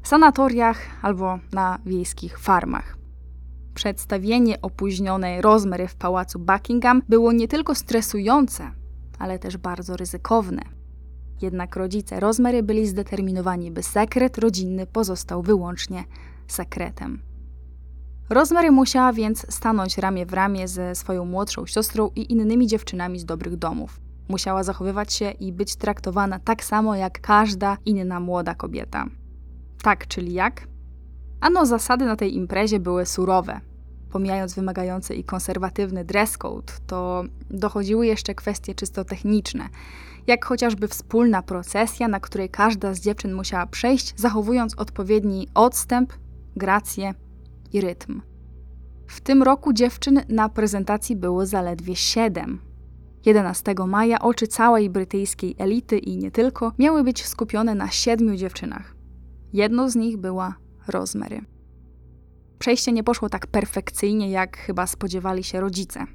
[0.02, 2.96] sanatoriach albo na wiejskich farmach.
[3.74, 8.70] Przedstawienie opóźnionej Rosemary w pałacu Buckingham było nie tylko stresujące,
[9.18, 10.62] ale też bardzo ryzykowne.
[11.42, 16.04] Jednak rodzice Rosemary byli zdeterminowani, by sekret rodzinny pozostał wyłącznie
[16.46, 17.22] sekretem.
[18.30, 23.24] Rosemary musiała więc stanąć ramię w ramię ze swoją młodszą siostrą i innymi dziewczynami z
[23.24, 24.00] dobrych domów.
[24.28, 29.06] Musiała zachowywać się i być traktowana tak samo jak każda inna młoda kobieta.
[29.82, 30.66] Tak, czyli jak?
[31.40, 33.60] Ano, zasady na tej imprezie były surowe.
[34.10, 39.68] Pomijając wymagający i konserwatywny dress code, to dochodziły jeszcze kwestie czysto techniczne,
[40.26, 46.12] jak chociażby wspólna procesja, na której każda z dziewczyn musiała przejść, zachowując odpowiedni odstęp,
[46.56, 47.14] grację
[47.72, 48.22] i rytm.
[49.06, 52.60] W tym roku dziewczyn na prezentacji było zaledwie siedem,
[53.26, 58.96] 11 maja oczy całej brytyjskiej elity i nie tylko miały być skupione na siedmiu dziewczynach.
[59.52, 60.54] Jedną z nich była
[60.88, 61.40] Rosemary.
[62.58, 66.06] Przejście nie poszło tak perfekcyjnie, jak chyba spodziewali się rodzice.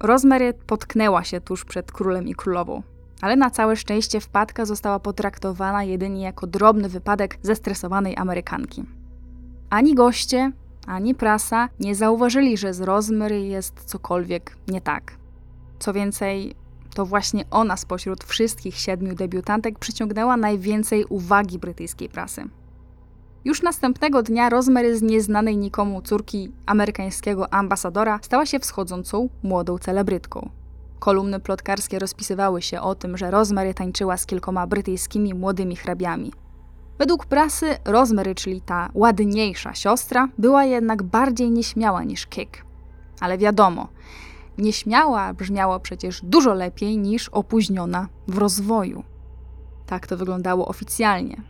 [0.00, 2.82] Rosemary potknęła się tuż przed królem i królową,
[3.20, 8.84] ale na całe szczęście wpadka została potraktowana jedynie jako drobny wypadek zestresowanej Amerykanki.
[9.70, 10.52] Ani goście,
[10.86, 15.18] ani prasa nie zauważyli, że z Rosemary jest cokolwiek nie tak.
[15.78, 16.54] Co więcej,
[16.94, 22.44] to właśnie ona spośród wszystkich siedmiu debiutantek przyciągnęła najwięcej uwagi brytyjskiej prasy.
[23.44, 30.50] Już następnego dnia Rosemary z nieznanej nikomu córki amerykańskiego ambasadora stała się wschodzącą młodą celebrytką.
[30.98, 36.32] Kolumny plotkarskie rozpisywały się o tym, że Rosemary tańczyła z kilkoma brytyjskimi młodymi hrabiami.
[36.98, 42.64] Według prasy Rosemary, czyli ta ładniejsza siostra, była jednak bardziej nieśmiała niż Kick.
[43.20, 43.88] Ale wiadomo,
[44.58, 49.04] Nieśmiała brzmiało przecież dużo lepiej niż opóźniona w rozwoju.
[49.86, 51.42] Tak to wyglądało oficjalnie.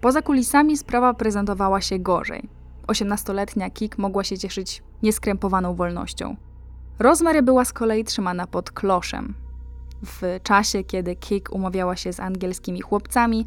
[0.00, 2.48] Poza kulisami sprawa prezentowała się gorzej.
[2.86, 6.36] Osiemnastoletnia Kik mogła się cieszyć nieskrępowaną wolnością.
[6.98, 9.34] Rosemary była z kolei trzymana pod kloszem.
[10.02, 13.46] W czasie, kiedy Kik umawiała się z angielskimi chłopcami,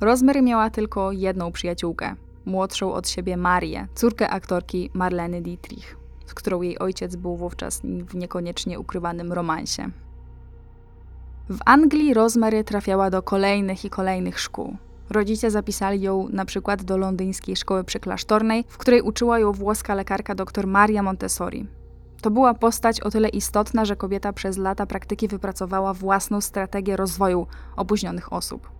[0.00, 2.14] Rosemary miała tylko jedną przyjaciółkę,
[2.46, 5.96] młodszą od siebie Marię, córkę aktorki Marleny Dietrich.
[6.26, 9.90] z którą jej ojciec był wówczas w niekoniecznie ukrywanym romansie.
[11.48, 14.76] W Anglii Rosemary trafiała do kolejnych i kolejnych szkół.
[15.10, 20.34] Rodzice zapisali ją na przykład do londyńskiej szkoły przyklasztornej, w której uczyła ją włoska lekarka
[20.34, 21.66] dr Maria Montessori.
[22.22, 27.46] To była postać o tyle istotna, że kobieta przez lata praktyki wypracowała własną strategię rozwoju
[27.76, 28.77] opóźnionych osób.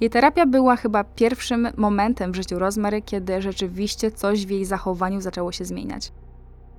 [0.00, 5.20] Jej terapia była chyba pierwszym momentem w życiu Rosemary, kiedy rzeczywiście coś w jej zachowaniu
[5.20, 6.12] zaczęło się zmieniać.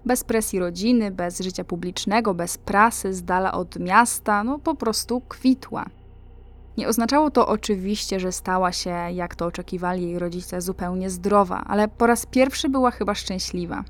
[0.06, 5.21] Bez presji rodziny, bez życia publicznego, bez prasy, z dala od miasta, no po prostu
[5.21, 5.86] kwitła.
[6.78, 11.88] Nie oznaczało to oczywiście, że stała się, jak to oczekiwali jej rodzice, zupełnie zdrowa, ale
[11.88, 13.84] po raz pierwszy była chyba szczęśliwa.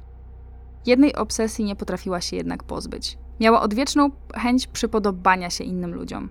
[0.86, 3.18] Jednej obsesji nie potrafiła się jednak pozbyć.
[3.40, 6.30] Miała odwieczną chęć przypodobania się innym ludziom,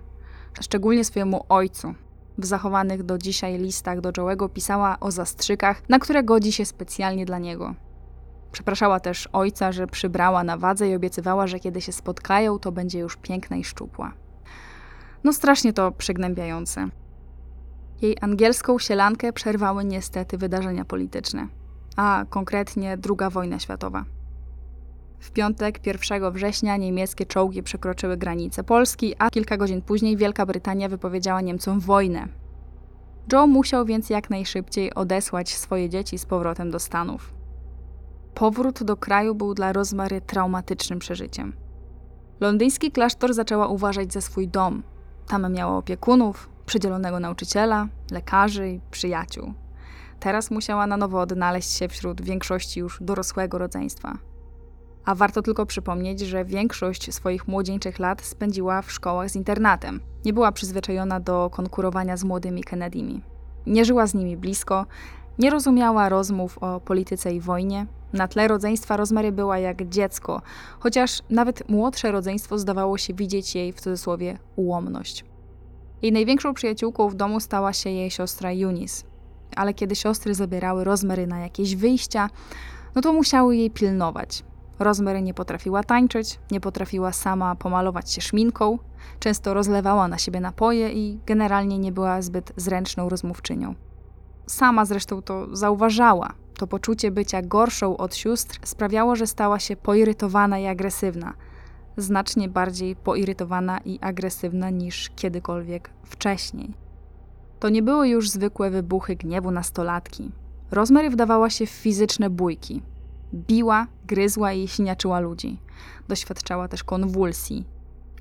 [0.61, 1.93] szczególnie swojemu ojcu.
[2.37, 7.25] W zachowanych do dzisiaj listach do Joe'ego pisała o zastrzykach, na które godzi się specjalnie
[7.25, 7.75] dla niego.
[8.51, 12.99] Przepraszała też ojca, że przybrała na wadze i obiecywała, że kiedy się spotkają, to będzie
[12.99, 14.13] już piękna i szczupła.
[15.23, 16.89] No strasznie to przygnębiające.
[18.01, 21.47] Jej angielską sielankę przerwały niestety wydarzenia polityczne,
[21.95, 24.05] a konkretnie II wojna światowa.
[25.23, 30.89] W piątek 1 września niemieckie czołgi przekroczyły granice Polski, a kilka godzin później Wielka Brytania
[30.89, 32.27] wypowiedziała Niemcom wojnę.
[33.33, 37.33] Joe musiał więc jak najszybciej odesłać swoje dzieci z powrotem do Stanów.
[38.33, 41.53] Powrót do kraju był dla Rozmary traumatycznym przeżyciem.
[42.39, 44.83] Londyński klasztor zaczęła uważać za swój dom.
[45.27, 49.53] Tam miała opiekunów, przydzielonego nauczyciela, lekarzy i przyjaciół.
[50.19, 54.17] Teraz musiała na nowo odnaleźć się wśród większości już dorosłego rodzeństwa.
[55.05, 59.99] A warto tylko przypomnieć, że większość swoich młodzieńczych lat spędziła w szkołach z internatem.
[60.25, 63.21] Nie była przyzwyczajona do konkurowania z młodymi Kennedymi.
[63.65, 64.85] Nie żyła z nimi blisko,
[65.39, 67.85] nie rozumiała rozmów o polityce i wojnie.
[68.13, 70.41] Na tle rodzeństwa Rosemary była jak dziecko,
[70.79, 75.25] chociaż nawet młodsze rodzeństwo zdawało się widzieć jej w cudzysłowie ułomność.
[76.01, 79.05] Jej największą przyjaciółką w domu stała się jej siostra Eunice.
[79.55, 82.29] Ale kiedy siostry zabierały Rosemary na jakieś wyjścia,
[82.95, 84.43] no to musiały jej pilnować.
[84.83, 88.79] Rosemary nie potrafiła tańczyć, nie potrafiła sama pomalować się szminką,
[89.19, 93.75] często rozlewała na siebie napoje i generalnie nie była zbyt zręczną rozmówczynią.
[94.47, 96.33] Sama zresztą to zauważała.
[96.57, 101.33] To poczucie bycia gorszą od sióstr sprawiało, że stała się poirytowana i agresywna.
[101.97, 106.73] Znacznie bardziej poirytowana i agresywna niż kiedykolwiek wcześniej.
[107.59, 110.31] To nie były już zwykłe wybuchy gniewu nastolatki.
[110.71, 112.81] Rosemary wdawała się w fizyczne bójki,
[113.33, 115.59] Biła, gryzła i siniaczyła ludzi.
[116.07, 117.65] Doświadczała też konwulsji.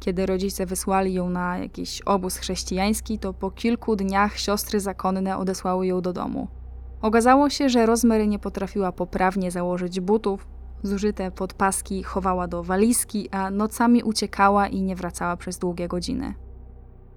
[0.00, 5.86] Kiedy rodzice wysłali ją na jakiś obóz chrześcijański, to po kilku dniach siostry zakonne odesłały
[5.86, 6.48] ją do domu.
[7.02, 10.46] Okazało się, że Rosemary nie potrafiła poprawnie założyć butów,
[10.82, 16.34] zużyte podpaski chowała do walizki, a nocami uciekała i nie wracała przez długie godziny.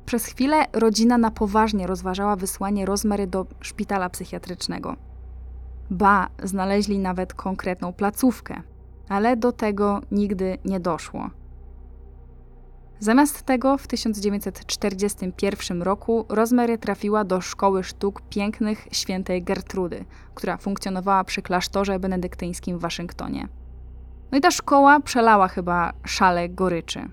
[0.06, 4.96] Przez chwilę rodzina na poważnie rozważała wysłanie Rosemary do szpitala psychiatrycznego.
[5.90, 8.62] Ba, znaleźli nawet konkretną placówkę,
[9.10, 11.30] ale do tego nigdy nie doszło.
[13.00, 21.24] Zamiast tego w 1941 roku Rosemary trafiła do Szkoły Sztuk Pięknych świętej Gertrudy, która funkcjonowała
[21.24, 23.48] przy klasztorze benedyktyńskim w Waszyngtonie.
[24.32, 27.10] No i ta szkoła przelała chyba szale goryczy.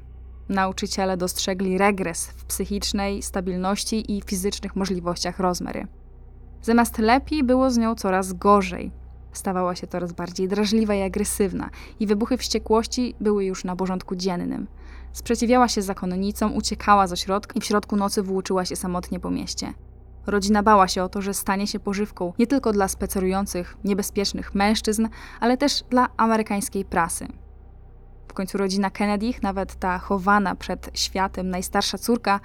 [0.49, 5.87] Nauczyciele dostrzegli regres w psychicznej stabilności i fizycznych możliwościach Rosemary.
[6.63, 8.91] Zamiast lepiej, było z nią coraz gorzej.
[9.33, 11.71] Stawała się coraz bardziej drażliwa i agresywna,
[12.01, 14.67] i wybuchy wściekłości były już na porządku dziennym.
[15.13, 19.75] Sprzeciwiała się zakonnicom, uciekała z ośrodka i w środku nocy włóczyła się samotnie po mieście.
[20.27, 25.09] Rodzina bała się o to, że stanie się pożywką nie tylko dla spacerujących, niebezpiecznych mężczyzn,
[25.41, 27.27] ale też dla amerykańskiej prasy.
[28.29, 32.41] W końcu rodzina Kennedy, nawet ta chowana przed światem najstarsza córka,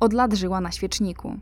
[0.00, 1.38] od lat żyła na świeczniku.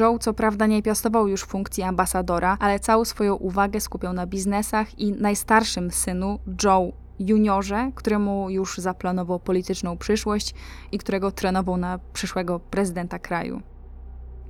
[0.00, 4.98] Joe co prawda nie piastował już funkcji ambasadora, ale całą swoją uwagę skupiał na biznesach
[4.98, 10.54] i najstarszym synu, Joe juniorze, któremu już zaplanował polityczną przyszłość
[10.92, 13.62] i którego trenował na przyszłego prezydenta kraju.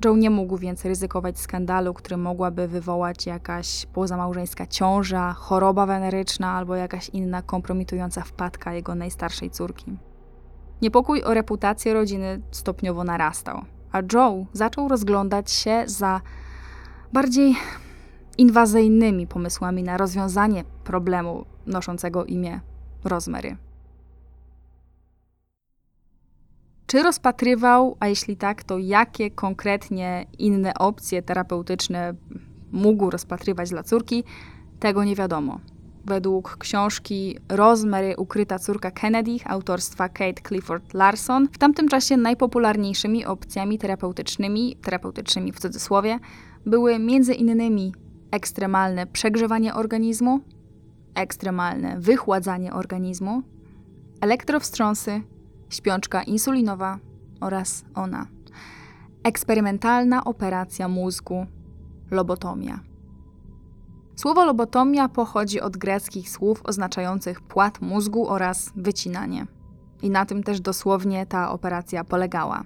[0.04, 6.76] Joe nie mógł więc ryzykować skandalu, który mogłaby wywołać jakaś pozamałżeńska ciąża, choroba weneryczna albo
[6.76, 9.98] jakaś inna kompromitująca wpadka jego najstarszej córki.
[10.82, 16.20] Niepokój o reputację rodziny stopniowo narastał a Joe zaczął rozglądać się za
[17.12, 17.56] bardziej
[18.38, 22.60] inwazyjnymi pomysłami na rozwiązanie problemu noszącego imię
[23.04, 23.56] Rosemary.
[26.86, 32.14] Czy rozpatrywał, a jeśli tak, to jakie konkretnie inne opcje terapeutyczne
[32.72, 34.24] mógł rozpatrywać dla córki,
[34.80, 35.60] tego nie wiadomo.
[36.04, 43.78] Według książki Rosemary Ukryta córka Kennedy autorstwa Kate Clifford Larson, w tamtym czasie najpopularniejszymi opcjami
[43.78, 46.18] terapeutycznymi, terapeutycznymi w cudzysłowie,
[46.66, 46.98] były
[47.34, 47.94] innymi
[48.30, 50.40] ekstremalne przegrzewanie organizmu,
[51.14, 53.42] ekstremalne wychładzanie organizmu,
[54.20, 55.22] elektrowstrząsy,
[55.68, 56.98] śpiączka insulinowa
[57.40, 58.26] oraz ona.
[59.24, 61.46] Eksperymentalna operacja mózgu,
[62.10, 62.89] lobotomia.
[64.20, 69.46] Słowo lobotomia pochodzi od greckich słów oznaczających płat mózgu oraz wycinanie.
[70.02, 72.62] I na tym też dosłownie ta operacja polegała.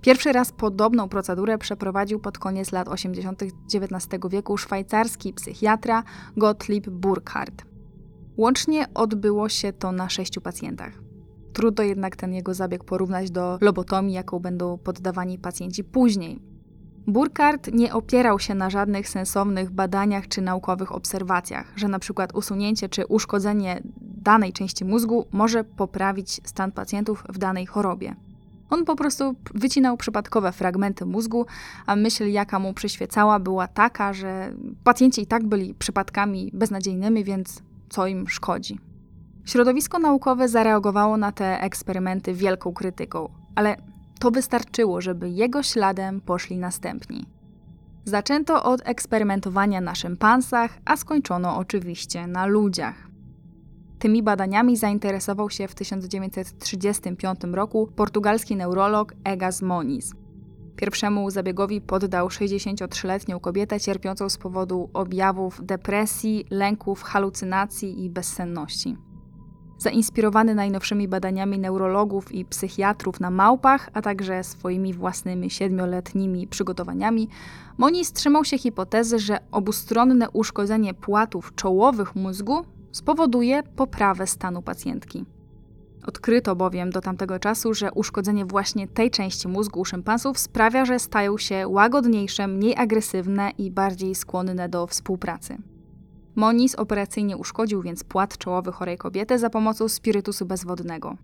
[0.00, 3.42] Pierwszy raz podobną procedurę przeprowadził pod koniec lat 80.
[3.42, 6.02] XIX wieku szwajcarski psychiatra
[6.36, 7.64] Gottlieb Burkhardt.
[8.36, 10.92] Łącznie odbyło się to na sześciu pacjentach.
[11.52, 16.55] Trudno jednak ten jego zabieg porównać do lobotomii, jaką będą poddawani pacjenci później.
[17.06, 22.88] Burkhardt nie opierał się na żadnych sensownych badaniach czy naukowych obserwacjach, że na przykład usunięcie
[22.88, 28.14] czy uszkodzenie danej części mózgu może poprawić stan pacjentów w danej chorobie.
[28.70, 31.46] On po prostu wycinał przypadkowe fragmenty mózgu,
[31.86, 34.52] a myśl, jaka mu przyświecała, była taka, że
[34.84, 38.78] pacjenci i tak byli przypadkami beznadziejnymi, więc co im szkodzi.
[39.44, 43.76] Środowisko naukowe zareagowało na te eksperymenty wielką krytyką, ale
[44.18, 47.26] to wystarczyło, żeby jego śladem poszli następni.
[48.04, 53.08] Zaczęto od eksperymentowania na szympansach, a skończono oczywiście na ludziach.
[53.98, 60.14] Tymi badaniami zainteresował się w 1935 roku portugalski neurolog Egas Moniz.
[60.76, 68.96] Pierwszemu zabiegowi poddał 63-letnią kobietę cierpiącą z powodu objawów depresji, lęków, halucynacji i bezsenności.
[69.78, 77.28] Zainspirowany najnowszymi badaniami neurologów i psychiatrów na małpach, a także swoimi własnymi siedmioletnimi przygotowaniami,
[77.78, 85.24] Moniz trzymał się hipotezy, że obustronne uszkodzenie płatów czołowych mózgu spowoduje poprawę stanu pacjentki.
[86.06, 90.98] Odkryto bowiem do tamtego czasu, że uszkodzenie właśnie tej części mózgu u szympansów sprawia, że
[90.98, 95.58] stają się łagodniejsze, mniej agresywne i bardziej skłonne do współpracy.
[96.36, 101.16] Moniz operacyjnie uszkodził więc płat czołowy chorej kobiety za pomocą spirytusu bezwodnego.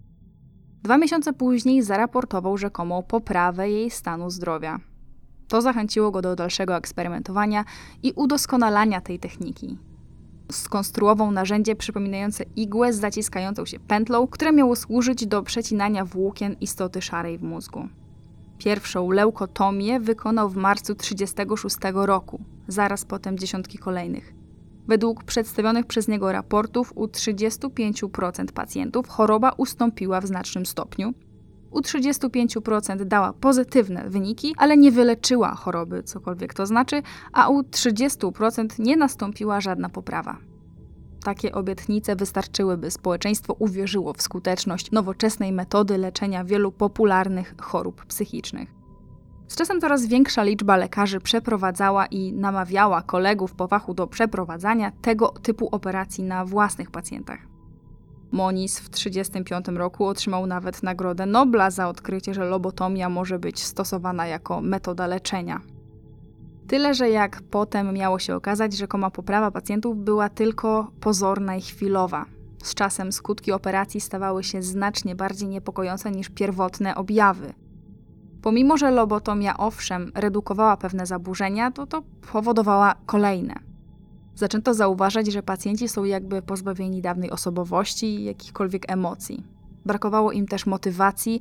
[0.83, 4.81] Dwa miesiące później zaraportował rzekomą poprawę jej stanu zdrowia.
[5.49, 7.65] To zachęciło go do dalszego eksperymentowania
[8.03, 9.79] i udoskonalania tej techniki.
[10.53, 17.03] Skonstruował narzędzie przypominające igłę z zaciskającą się pętlą, które miało służyć do przecinania włókien istoty
[17.03, 17.89] szarej w mózgu.
[18.59, 24.41] Pierwszą leukotomię wykonał w marcu 1936 roku, zaraz potem dziesiątki kolejnych.
[24.89, 31.14] Według przedstawionych przez niego raportów u 35% pacjentów choroba ustąpiła w znacznym stopniu.
[31.70, 37.03] U 35% dała pozytywne wyniki, ale nie wyleczyła choroby, cokolwiek to znaczy,
[37.33, 40.37] a u 30% nie nastąpiła żadna poprawa.
[41.24, 48.82] Takie obietnice wystarczyły, by społeczeństwo uwierzyło w skuteczność nowoczesnej metody leczenia wielu popularnych chorób psychicznych.
[49.53, 55.29] Z czasem coraz większa liczba lekarzy przeprowadzała i namawiała kolegów po fachu do przeprowadzania tego
[55.29, 57.39] typu operacji na własnych pacjentach.
[58.31, 64.27] Moniz w 1935 roku otrzymał nawet Nagrodę Nobla za odkrycie, że lobotomia może być stosowana
[64.27, 65.61] jako metoda leczenia.
[66.69, 72.25] Tyle, że jak potem miało się okazać, rzekoma poprawa pacjentów była tylko pozorna i chwilowa.
[72.63, 77.62] Z czasem skutki operacji stawały się znacznie bardziej niepokojące niż pierwotne objawy.
[78.43, 83.55] Pomimo, że lobotomia owszem redukowała pewne zaburzenia, to to powodowała kolejne.
[84.34, 89.45] Zaczęto zauważać, że pacjenci są jakby pozbawieni dawnej osobowości i jakichkolwiek emocji.
[89.86, 91.40] Brakowało im też motywacji,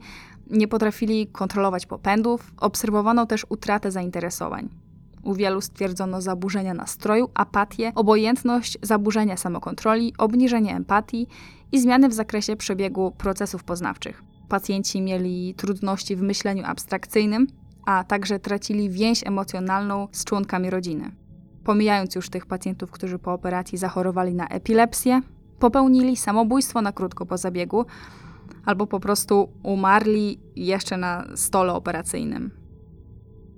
[0.49, 4.69] nie potrafili kontrolować popędów, obserwowano też utratę zainteresowań.
[5.23, 11.27] U wielu stwierdzono zaburzenia nastroju, apatię, obojętność, zaburzenia samokontroli, obniżenie empatii
[11.71, 17.47] i zmiany w zakresie przebiegu procesów poznawczych pacjenci mieli trudności w myśleniu abstrakcyjnym,
[17.85, 21.11] a także tracili więź emocjonalną z członkami rodziny.
[21.63, 25.21] Pomijając już tych pacjentów, którzy po operacji zachorowali na epilepsję,
[25.59, 27.85] popełnili samobójstwo na krótko po zabiegu
[28.65, 32.51] albo po prostu umarli jeszcze na stole operacyjnym.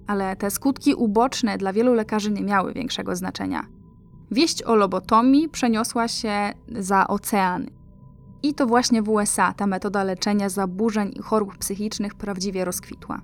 [0.07, 3.65] Ale te skutki uboczne dla wielu lekarzy nie miały większego znaczenia.
[4.31, 7.67] Wieść o lobotomii przeniosła się za ocean
[8.43, 13.21] i to właśnie w USA ta metoda leczenia zaburzeń i chorób psychicznych prawdziwie rozkwitła.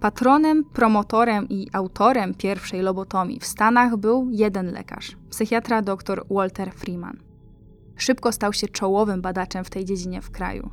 [0.00, 7.16] Patronem, promotorem i autorem pierwszej lobotomii w Stanach był jeden lekarz, psychiatra dr Walter Freeman.
[7.96, 10.70] Szybko stał się czołowym badaczem w tej dziedzinie w kraju.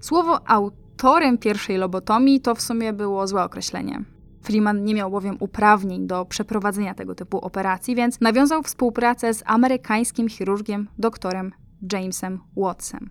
[0.00, 4.04] Słowo autorem pierwszej lobotomii to w sumie było złe określenie.
[4.42, 10.28] Freeman nie miał bowiem uprawnień do przeprowadzenia tego typu operacji, więc nawiązał współpracę z amerykańskim
[10.28, 11.52] chirurgiem doktorem
[11.92, 13.10] Jamesem Wattsem.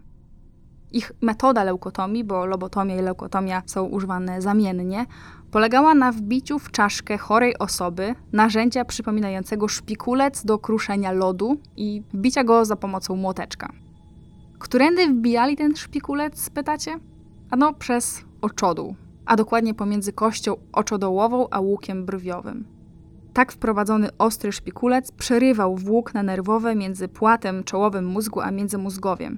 [0.91, 5.05] Ich metoda leukotomii, bo lobotomia i leukotomia są używane zamiennie,
[5.51, 12.43] polegała na wbiciu w czaszkę chorej osoby narzędzia przypominającego szpikulec do kruszenia lodu i wbicia
[12.43, 13.71] go za pomocą młoteczka.
[14.59, 16.99] Którędy wbijali ten szpikulec, pytacie?
[17.51, 18.95] Ano przez oczodół,
[19.25, 22.78] a dokładnie pomiędzy kością oczodołową a łukiem brwiowym.
[23.33, 29.37] Tak wprowadzony ostry szpikulec przerywał włókna nerwowe między płatem czołowym mózgu a międzymózgowiem.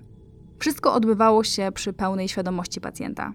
[0.60, 3.34] Wszystko odbywało się przy pełnej świadomości pacjenta.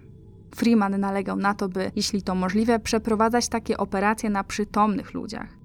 [0.55, 5.57] Freeman nalegał na to, by, jeśli to możliwe, przeprowadzać takie operacje na przytomnych ludziach.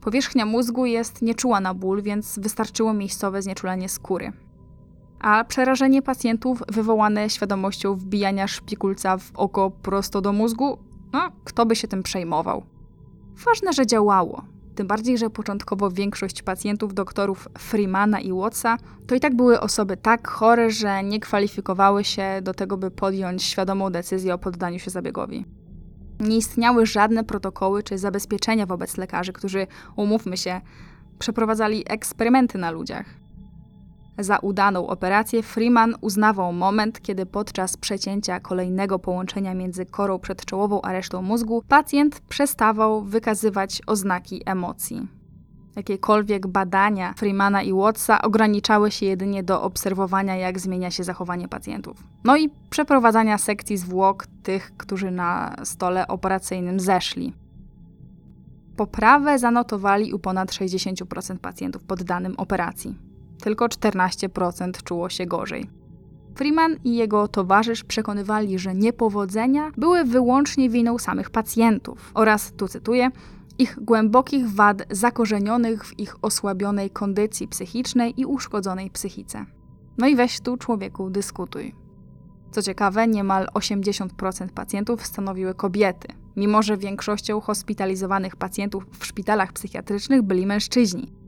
[0.00, 4.32] Powierzchnia mózgu jest nieczuła na ból, więc wystarczyło miejscowe znieczulenie skóry.
[5.20, 10.78] A przerażenie pacjentów wywołane świadomością wbijania szpikulca w oko prosto do mózgu,
[11.12, 12.73] no, kto by się tym przejmował?
[13.34, 14.44] Ważne, że działało.
[14.74, 18.76] Tym bardziej, że początkowo większość pacjentów doktorów Freemana i Wattsa
[19.06, 23.42] to i tak były osoby tak chore, że nie kwalifikowały się do tego, by podjąć
[23.42, 25.44] świadomą decyzję o poddaniu się zabiegowi.
[26.20, 29.66] Nie istniały żadne protokoły czy zabezpieczenia wobec lekarzy, którzy,
[29.96, 30.60] umówmy się,
[31.18, 33.23] przeprowadzali eksperymenty na ludziach.
[34.18, 40.92] Za udaną operację Freeman uznawał moment, kiedy podczas przecięcia kolejnego połączenia między korą przedczołową a
[40.92, 45.08] resztą mózgu pacjent przestawał wykazywać oznaki emocji.
[45.76, 52.04] Jakiekolwiek badania Freemana i Wattsa ograniczały się jedynie do obserwowania, jak zmienia się zachowanie pacjentów.
[52.24, 57.34] No i przeprowadzania sekcji zwłok tych, którzy na stole operacyjnym zeszli.
[58.76, 65.70] Poprawę zanotowali u ponad 60% pacjentów poddanym operacji tylko 14% czuło się gorzej.
[66.34, 73.10] Freeman i jego towarzysz przekonywali, że niepowodzenia były wyłącznie winą samych pacjentów oraz, tu cytuję,
[73.58, 79.46] ich głębokich wad zakorzenionych w ich osłabionej kondycji psychicznej i uszkodzonej psychice.
[79.98, 81.74] No i weź tu człowieku dyskutuj.
[82.50, 90.22] Co ciekawe, niemal 80% pacjentów stanowiły kobiety, mimo że większością hospitalizowanych pacjentów w szpitalach psychiatrycznych
[90.22, 91.23] byli mężczyźni.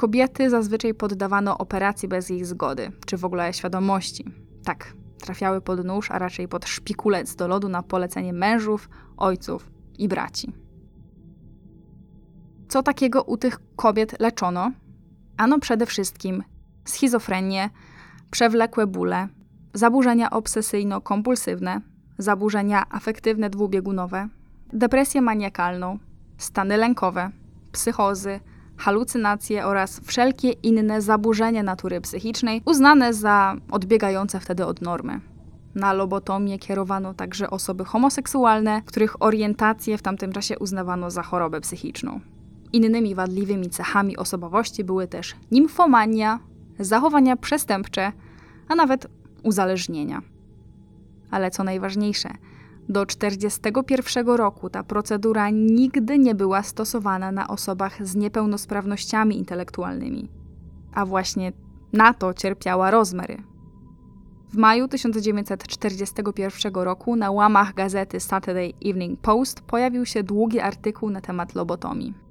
[0.00, 4.24] Kobiety zazwyczaj poddawano operacji bez ich zgody, czy w ogóle świadomości.
[4.64, 10.08] Tak, trafiały pod nóż, a raczej pod szpikulec do lodu na polecenie mężów, ojców i
[10.08, 10.52] braci.
[12.68, 14.72] Co takiego u tych kobiet leczono?
[15.36, 16.42] Ano przede wszystkim
[16.84, 17.70] schizofrenię,
[18.30, 19.28] przewlekłe bóle,
[19.74, 21.80] zaburzenia obsesyjno-kompulsywne,
[22.18, 24.28] zaburzenia afektywne dwubiegunowe,
[24.72, 25.98] depresję maniakalną,
[26.38, 27.30] stany lękowe,
[27.72, 28.40] psychozy,
[28.80, 35.20] halucynacje oraz wszelkie inne zaburzenia natury psychicznej uznane za odbiegające wtedy od normy.
[35.74, 42.20] Na lobotomię kierowano także osoby homoseksualne, których orientację w tamtym czasie uznawano za chorobę psychiczną.
[42.72, 46.38] Innymi wadliwymi cechami osobowości były też nimfomania,
[46.78, 48.12] zachowania przestępcze,
[48.68, 49.06] a nawet
[49.42, 50.22] uzależnienia.
[51.30, 52.30] Ale co najważniejsze,
[52.88, 60.28] do 1941 roku ta procedura nigdy nie była stosowana na osobach z niepełnosprawnościami intelektualnymi.
[60.94, 61.52] A właśnie
[61.92, 63.42] na to cierpiała Rosemary.
[64.48, 71.20] W maju 1941 roku na łamach gazety Saturday Evening Post pojawił się długi artykuł na
[71.20, 72.29] temat lobotomii.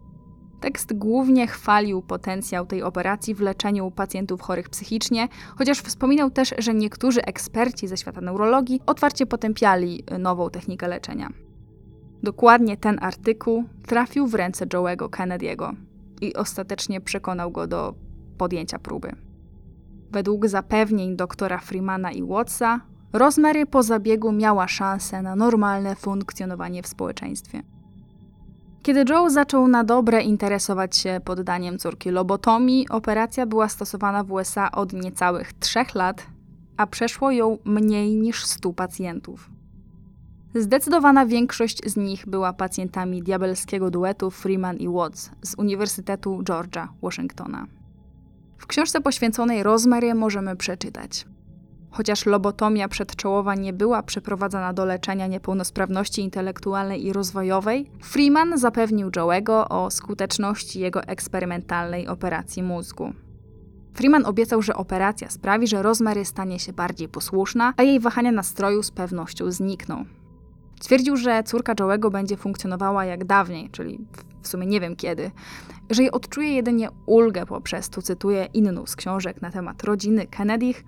[0.60, 6.74] Tekst głównie chwalił potencjał tej operacji w leczeniu pacjentów chorych psychicznie, chociaż wspominał też, że
[6.74, 11.30] niektórzy eksperci ze świata neurologii otwarcie potępiali nową technikę leczenia.
[12.24, 15.76] Dokładnie ten artykuł trafił w ręce Joe'ego Kennedy'ego
[16.22, 17.96] i ostatecznie przekonał go do
[18.38, 19.16] podjęcia próby.
[20.12, 22.82] Według zapewnień doktora Freemana i Wattsa,
[23.14, 27.64] Rosemary po zabiegu miała szansę na normalne funkcjonowanie w społeczeństwie.
[28.84, 34.72] Kiedy Joe zaczął na dobre interesować się poddaniem córki lobotomii, operacja była stosowana w USA
[34.72, 36.28] od niecałych trzech lat,
[36.78, 39.50] a przeszło ją mniej niż 100 pacjentów.
[40.56, 47.68] Zdecydowana większość z nich była pacjentami diabelskiego duetu Freeman i Watts z Uniwersytetu Georgia, Washingtona.
[48.58, 51.26] W książce poświęconej Rosemary możemy przeczytać–
[51.92, 59.66] Chociaż lobotomia przedczołowa nie była przeprowadzana do leczenia niepełnosprawności intelektualnej i rozwojowej, Freeman zapewnił Joe'ego
[59.70, 63.14] o skuteczności jego eksperymentalnej operacji mózgu.
[63.94, 68.84] Freeman obiecał, że operacja sprawi, że Rosemary stanie się bardziej posłuszna, a jej wahania nastroju
[68.84, 70.06] z pewnością znikną.
[70.80, 74.00] Twierdził, że córka Joe'ego będzie funkcjonowała jak dawniej, czyli
[74.42, 75.32] w sumie nie wiem kiedy,
[75.90, 80.84] że jej odczuje jedynie ulgę poprzez, tu cytuję, inną z książek na temat rodziny Kennedych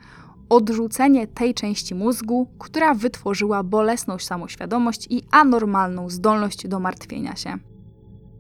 [0.52, 7.58] odrzucenie tej części mózgu, która wytworzyła bolesną samoświadomość i anormalną zdolność do martwienia się.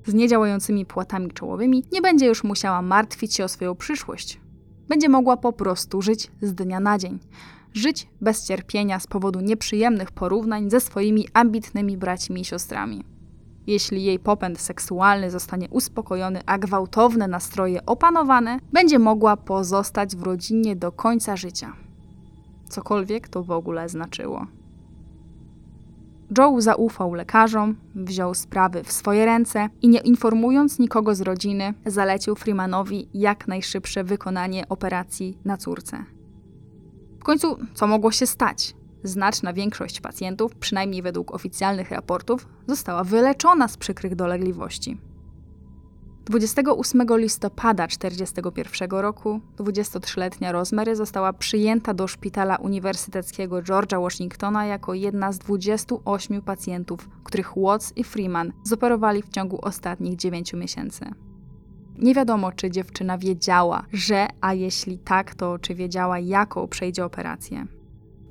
[0.05, 4.41] Z niedziałającymi płatami czołowymi nie będzie już musiała martwić się o swoją przyszłość.
[4.87, 7.19] Będzie mogła po prostu żyć z dnia na dzień.
[7.73, 13.03] Żyć bez cierpienia z powodu nieprzyjemnych porównań ze swoimi ambitnymi braćmi i siostrami.
[13.67, 20.75] Jeśli jej popęd seksualny zostanie uspokojony, a gwałtowne nastroje opanowane, będzie mogła pozostać w rodzinie
[20.75, 21.73] do końca życia.
[22.71, 24.45] Cokolwiek to w ogóle znaczyło.
[26.37, 32.35] Joe zaufał lekarzom, wziął sprawy w swoje ręce i nie informując nikogo z rodziny, zalecił
[32.35, 36.05] Freemanowi jak najszybsze wykonanie operacji na córce.
[37.19, 38.75] W końcu, co mogło się stać?
[39.03, 44.97] Znaczna większość pacjentów, przynajmniej według oficjalnych raportów, została wyleczona z przykrych dolegliwości.
[46.31, 55.31] 28 listopada 1941 roku 23-letnia Rosemary została przyjęta do szpitala uniwersyteckiego George'a Washingtona jako jedna
[55.31, 61.05] z 28 pacjentów, których Watts i Freeman zoperowali w ciągu ostatnich 9 miesięcy.
[61.97, 67.65] Nie wiadomo, czy dziewczyna wiedziała, że, a jeśli tak, to czy wiedziała, jaką przejdzie operację.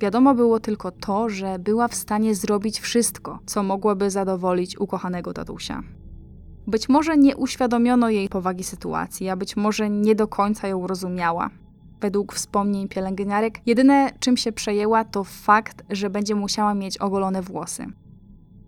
[0.01, 5.83] Wiadomo było tylko to, że była w stanie zrobić wszystko, co mogłoby zadowolić ukochanego tatusia.
[6.71, 11.51] Być może nie uświadomiono jej powagi sytuacji, a być może nie do końca ją rozumiała.
[12.01, 17.87] Według wspomnień pielęgniarek, jedyne czym się przejęła to fakt, że będzie musiała mieć ogolone włosy.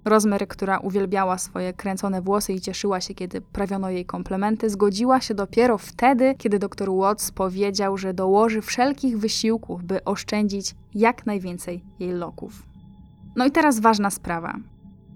[0.05, 5.35] Rozmer, która uwielbiała swoje kręcone włosy i cieszyła się, kiedy prawiono jej komplementy, zgodziła się
[5.35, 12.13] dopiero wtedy, kiedy dr Watts powiedział, że dołoży wszelkich wysiłków, by oszczędzić jak najwięcej jej
[12.13, 12.63] loków.
[13.37, 14.72] No i teraz ważna sprawa.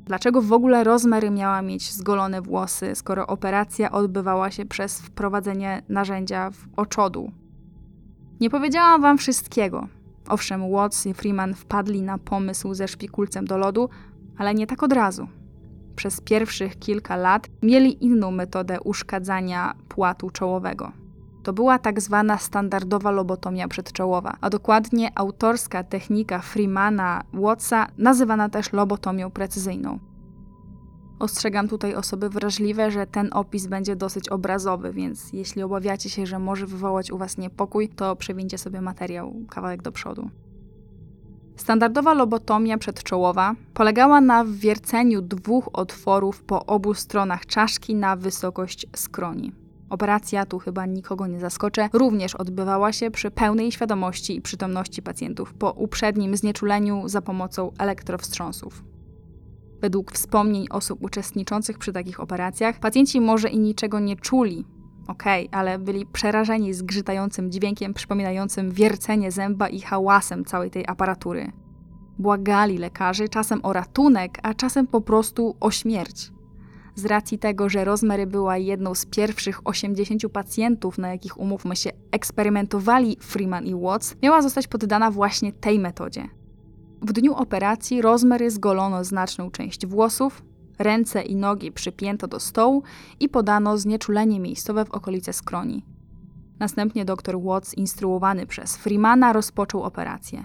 [0.06, 6.50] Dlaczego w ogóle Rosemary miała mieć zgolone włosy, skoro operacja odbywała się przez wprowadzenie narzędzia
[6.50, 7.32] w oczodu?
[8.40, 9.88] Nie powiedziałam wam wszystkiego.
[10.28, 13.88] Owszem, Watts i Freeman wpadli na pomysł ze szpikulcem do lodu,
[14.38, 15.28] ale nie tak od razu.
[15.96, 20.92] Przez pierwszych kilka lat mieli inną metodę uszkadzania płatu czołowego.
[21.46, 28.72] To była tak zwana standardowa lobotomia przedczołowa, a dokładnie autorska technika Freemana Wattsa, nazywana też
[28.72, 29.98] lobotomią precyzyjną.
[31.18, 36.38] Ostrzegam tutaj osoby wrażliwe, że ten opis będzie dosyć obrazowy, więc jeśli obawiacie się, że
[36.38, 40.30] może wywołać u Was niepokój, to przewincie sobie materiał kawałek do przodu.
[41.56, 49.65] Standardowa lobotomia przedczołowa polegała na wwierceniu dwóch otworów po obu stronach czaszki na wysokość skroni.
[49.90, 55.54] Operacja, tu chyba nikogo nie zaskoczę, również odbywała się przy pełnej świadomości i przytomności pacjentów
[55.54, 58.84] po uprzednim znieczuleniu za pomocą elektrowstrząsów.
[59.80, 64.64] Według wspomnień osób uczestniczących przy takich operacjach, pacjenci może i niczego nie czuli,
[65.08, 71.52] okej, okay, ale byli przerażeni zgrzytającym dźwiękiem przypominającym wiercenie zęba i hałasem całej tej aparatury.
[72.18, 76.35] Błagali lekarzy czasem o ratunek, a czasem po prostu o śmierć
[76.96, 81.90] z racji tego, że Rosemary była jedną z pierwszych 80 pacjentów, na jakich umówmy się
[82.10, 86.28] eksperymentowali Freeman i Watts, miała zostać poddana właśnie tej metodzie.
[87.02, 90.42] W dniu operacji Rosemary zgolono znaczną część włosów,
[90.78, 92.82] ręce i nogi przypięto do stołu
[93.20, 95.84] i podano znieczulenie miejscowe w okolice skroni.
[96.58, 100.44] Następnie dr Watts, instruowany przez Freemana, rozpoczął operację.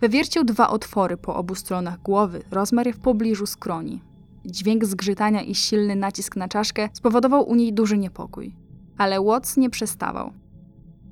[0.00, 4.13] Wywiercił dwa otwory po obu stronach głowy Rosemary w pobliżu skroni.
[4.46, 8.56] Dźwięk zgrzytania i silny nacisk na czaszkę spowodował u niej duży niepokój.
[8.98, 10.32] Ale Watts nie przestawał.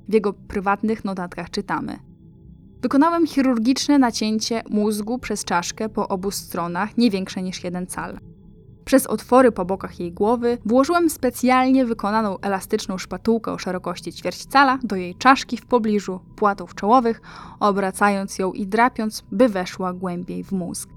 [0.07, 1.99] W jego prywatnych notatkach czytamy:
[2.81, 8.19] Wykonałem chirurgiczne nacięcie mózgu przez czaszkę po obu stronach, nie większe niż jeden cal.
[8.85, 14.79] Przez otwory po bokach jej głowy włożyłem specjalnie wykonaną elastyczną szpatułkę o szerokości ćwierć cala
[14.83, 17.21] do jej czaszki w pobliżu płatów czołowych,
[17.59, 20.89] obracając ją i drapiąc, by weszła głębiej w mózg.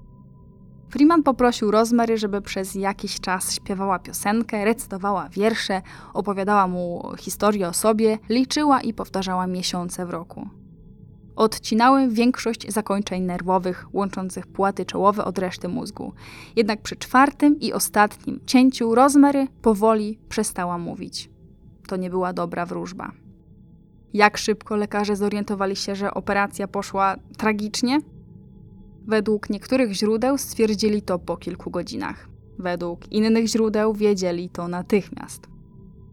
[0.89, 5.81] Freeman poprosił Rosemary, żeby przez jakiś czas śpiewała piosenkę, recytowała wiersze,
[6.13, 10.49] opowiadała mu historię o sobie, liczyła i powtarzała miesiące w roku.
[11.35, 16.13] Odcinały większość zakończeń nerwowych łączących płaty czołowe od reszty mózgu.
[16.55, 21.29] Jednak przy czwartym i ostatnim cięciu Rosemary powoli przestała mówić.
[21.87, 23.11] To nie była dobra wróżba.
[24.13, 27.99] Jak szybko lekarze zorientowali się, że operacja poszła tragicznie?
[29.07, 32.29] Według niektórych źródeł stwierdzili to po kilku godzinach.
[32.59, 35.47] Według innych źródeł wiedzieli to natychmiast.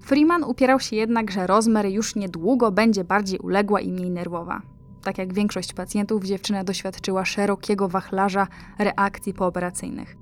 [0.00, 4.62] Freeman upierał się jednak, że Rosemary już niedługo będzie bardziej uległa i mniej nerwowa.
[5.02, 8.46] Tak jak większość pacjentów, dziewczyna doświadczyła szerokiego wachlarza
[8.78, 10.16] reakcji pooperacyjnych.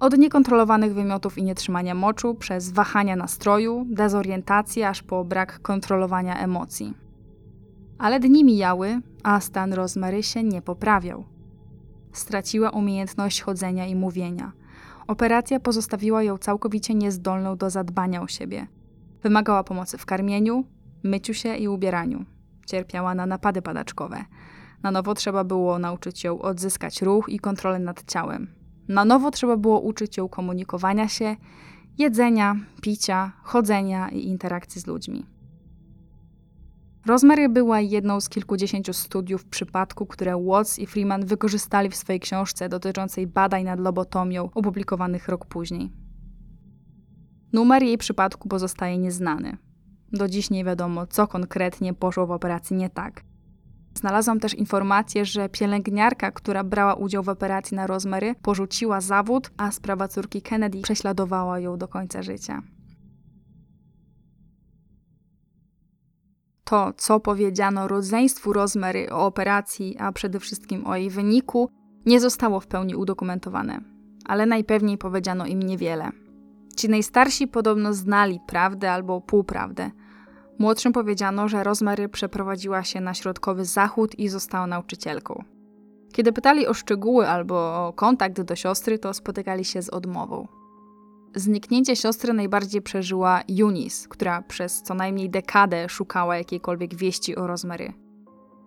[0.00, 6.94] Od niekontrolowanych wymiotów i nietrzymania moczu, przez wahania nastroju, dezorientację, aż po brak kontrolowania emocji.
[7.98, 11.24] Ale dni mijały, a stan Rosemary się nie poprawiał.
[12.12, 14.52] Straciła umiejętność chodzenia i mówienia.
[15.06, 18.66] Operacja pozostawiła ją całkowicie niezdolną do zadbania o siebie.
[19.22, 20.64] Wymagała pomocy w karmieniu,
[21.02, 22.24] myciu się i ubieraniu.
[22.66, 24.24] Cierpiała na napady padaczkowe.
[24.82, 28.54] Na nowo trzeba było nauczyć ją odzyskać ruch i kontrolę nad ciałem.
[28.88, 31.36] Na nowo trzeba było uczyć ją komunikowania się,
[31.98, 35.26] jedzenia, picia, chodzenia i interakcji z ludźmi.
[37.06, 42.68] Rosemary była jedną z kilkudziesięciu studiów przypadku, które Watts i Freeman wykorzystali w swojej książce
[42.68, 45.92] dotyczącej badań nad lobotomią, opublikowanych rok później.
[47.52, 49.56] Numer jej przypadku pozostaje nieznany.
[50.12, 53.24] Do dziś nie wiadomo, co konkretnie poszło w operacji nie tak.
[53.94, 59.70] Znalazłam też informację, że pielęgniarka, która brała udział w operacji na Rosemary, porzuciła zawód, a
[59.70, 62.62] sprawa córki Kennedy prześladowała ją do końca życia.
[66.70, 71.70] To, co powiedziano rodzeństwu Rosemary o operacji, a przede wszystkim o jej wyniku,
[72.06, 73.80] nie zostało w pełni udokumentowane,
[74.26, 76.10] ale najpewniej powiedziano im niewiele.
[76.76, 79.90] Ci najstarsi podobno znali prawdę albo półprawdę.
[80.58, 85.44] Młodszym powiedziano, że Rosemary przeprowadziła się na środkowy zachód i została nauczycielką.
[86.12, 90.59] Kiedy pytali o szczegóły albo o kontakt do siostry, to spotykali się z odmową.
[91.34, 97.92] Zniknięcie siostry najbardziej przeżyła Eunice, która przez co najmniej dekadę szukała jakiejkolwiek wieści o Rosemary.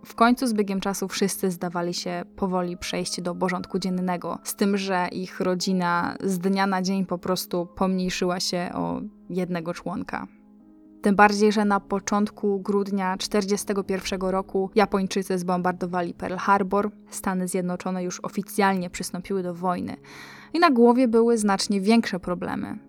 [0.05, 4.77] W końcu z biegiem czasu wszyscy zdawali się powoli przejść do porządku dziennego, z tym,
[4.77, 10.27] że ich rodzina z dnia na dzień po prostu pomniejszyła się o jednego członka.
[11.01, 18.19] Tym bardziej, że na początku grudnia 1941 roku Japończycy zbombardowali Pearl Harbor, Stany Zjednoczone już
[18.19, 19.97] oficjalnie przystąpiły do wojny
[20.53, 22.79] i na głowie były znacznie większe problemy.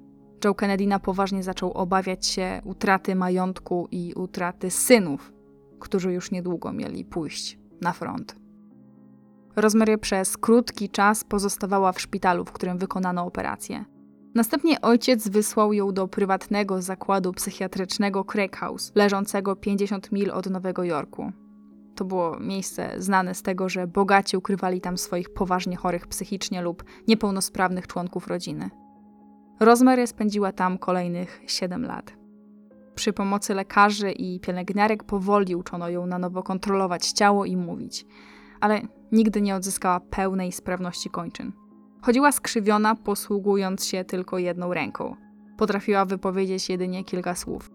[0.45, 5.33] Joe Kennedy na poważnie zaczął obawiać się utraty majątku i utraty synów,
[5.79, 8.37] którzy już niedługo mieli pójść na front.
[9.57, 13.85] Rosemary przez krótki czas pozostawała w szpitalu, w którym wykonano operację.
[14.35, 20.85] Następnie ojciec wysłał ją do prywatnego zakładu psychiatrycznego Craig House, leżącego 50 mil od Nowego
[20.85, 21.33] Jorku.
[21.95, 26.85] To było miejsce znane z tego, że bogaci ukrywali tam swoich poważnie chorych psychicznie lub
[27.09, 28.71] niepełnosprawnych członków rodziny.
[29.61, 32.17] Rosemary spędziła tam kolejnych 7 lat.
[32.95, 38.07] Przy pomocy lekarzy i pielęgniarek powoli uczono ją na nowo kontrolować ciało i mówić,
[38.61, 38.81] ale
[39.13, 41.53] nigdy nie odzyskała pełnej sprawności kończyn.
[42.03, 45.17] Chodziła skrzywiona, posługując się tylko jedną ręką.
[45.57, 47.71] Potrafiła wypowiedzieć jedynie kilka słów.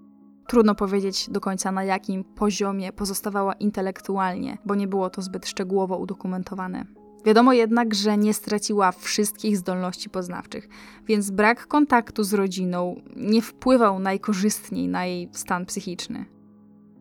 [0.49, 5.97] Trudno powiedzieć do końca na jakim poziomie pozostawała intelektualnie, bo nie było to zbyt szczegółowo
[5.97, 6.85] udokumentowane.
[7.25, 10.67] Wiadomo jednak, że nie straciła wszystkich zdolności poznawczych,
[11.07, 16.25] więc brak kontaktu z rodziną nie wpływał najkorzystniej na jej stan psychiczny.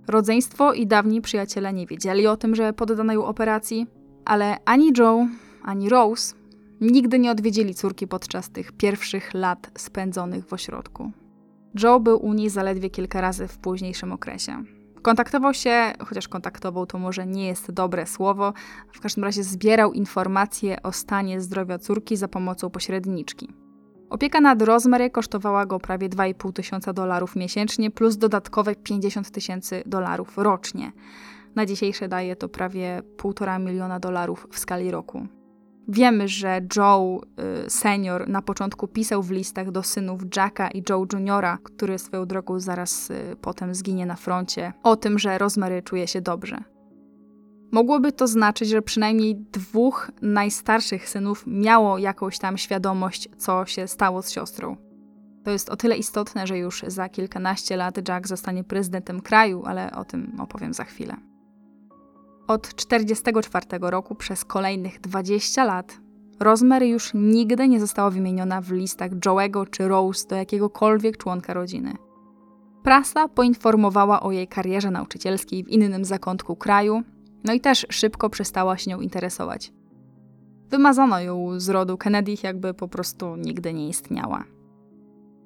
[0.08, 3.86] Rodzeństwo i dawni przyjaciele nie wiedzieli o tym, że poddano ją operacji,
[4.24, 5.26] ale ani Joe,
[5.62, 6.34] ani Rose
[6.80, 11.12] nigdy nie odwiedzili córki podczas tych pierwszych lat spędzonych w ośrodku.
[11.82, 14.64] Joe był u niej zaledwie kilka razy w późniejszym okresie.
[15.02, 18.52] Kontaktował się, chociaż kontaktował to może nie jest dobre słowo,
[18.92, 23.48] w każdym razie zbierał informacje o stanie zdrowia córki za pomocą pośredniczki.
[24.10, 30.38] Opieka nad Rosemary kosztowała go prawie 2,5 tysiąca dolarów miesięcznie plus dodatkowe 50 tysięcy dolarów
[30.38, 30.92] rocznie.
[31.54, 35.26] Na dzisiejsze daje to prawie 1,5 miliona dolarów w skali roku.
[35.88, 37.20] Wiemy, że Joe
[37.66, 42.26] y, senior na początku pisał w listach do synów Jacka i Joe juniora, który swoją
[42.26, 46.58] drogą zaraz y, potem zginie na froncie, o tym, że Rosemary czuje się dobrze.
[47.72, 54.22] Mogłoby to znaczyć, że przynajmniej dwóch najstarszych synów miało jakąś tam świadomość, co się stało
[54.22, 54.76] z siostrą.
[55.44, 59.92] To jest o tyle istotne, że już za kilkanaście lat Jack zostanie prezydentem kraju, ale
[59.92, 61.16] o tym opowiem za chwilę.
[62.48, 66.00] Od 1944 roku przez kolejnych 20 lat
[66.40, 71.94] Rosemary już nigdy nie została wymieniona w listach Joe'ego czy Rose do jakiegokolwiek członka rodziny.
[72.82, 77.02] Prasa poinformowała o jej karierze nauczycielskiej w innym zakątku kraju,
[77.44, 79.72] no i też szybko przestała się nią interesować.
[80.70, 84.44] Wymazano ją z rodu Kennedy, jakby po prostu nigdy nie istniała.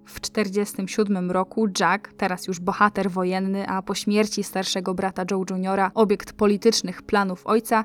[0.04, 5.90] W 1947 roku Jack, teraz już bohater wojenny, a po śmierci starszego brata Joe Jr.,
[5.94, 7.84] obiekt politycznych planów ojca,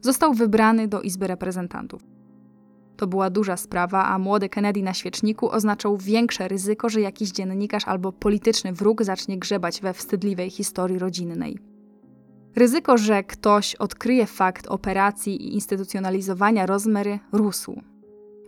[0.00, 2.02] został wybrany do Izby Reprezentantów.
[2.96, 7.88] To była duża sprawa, a młody Kennedy na świeczniku oznaczał większe ryzyko, że jakiś dziennikarz
[7.88, 11.58] albo polityczny wróg zacznie grzebać we wstydliwej historii rodzinnej.
[12.56, 17.82] Ryzyko, że ktoś odkryje fakt operacji i instytucjonalizowania Rosemary, rósł.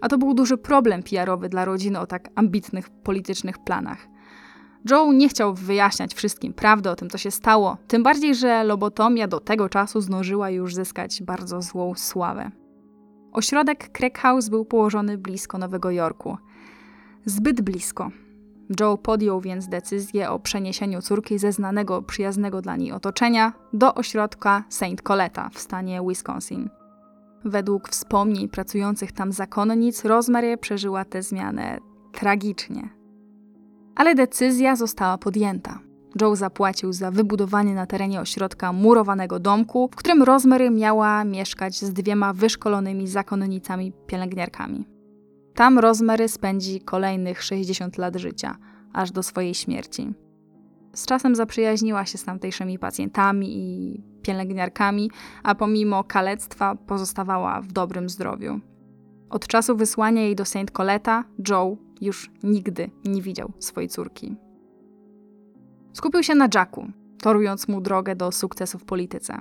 [0.03, 4.09] A to był duży problem PR-owy dla rodziny o tak ambitnych politycznych planach.
[4.91, 9.29] Joe nie chciał wyjaśniać wszystkim prawdy o tym, co się stało, tym bardziej, że lobotomia
[9.29, 12.51] do tego czasu zdążyła już zyskać bardzo złą sławę.
[13.33, 16.37] Ośrodek Crack House był położony blisko Nowego Jorku.
[17.25, 18.11] Zbyt blisko.
[18.81, 24.65] Joe podjął więc decyzję o przeniesieniu córki ze znanego, przyjaznego dla niej otoczenia do ośrodka
[24.69, 25.03] St.
[25.03, 26.82] Coletta w stanie Wisconsin.
[27.45, 31.79] Według wspomnień pracujących tam zakonnic, Rosemary przeżyła tę zmianę
[32.13, 32.89] tragicznie.
[33.95, 35.79] Ale decyzja została podjęta.
[36.21, 41.93] Joe zapłacił za wybudowanie na terenie ośrodka murowanego domku, w którym Rosemary miała mieszkać z
[41.93, 44.87] dwiema wyszkolonymi zakonnicami pielęgniarkami.
[45.55, 48.57] Tam Rosemary spędzi kolejnych 60 lat życia,
[48.93, 50.15] aż do swojej śmierci.
[50.95, 55.11] Z czasem zaprzyjaźniła się z tamtejszymi pacjentami i pielęgniarkami,
[55.43, 58.61] a pomimo kalectwa pozostawała w dobrym zdrowiu.
[59.31, 60.71] Od czasu wysłania jej do St.
[60.73, 64.37] Coletta, Joe już nigdy nie widział swojej córki.
[65.93, 66.87] Skupił się na Jacku,
[67.23, 69.39] torując mu drogę do sukcesu w polityce.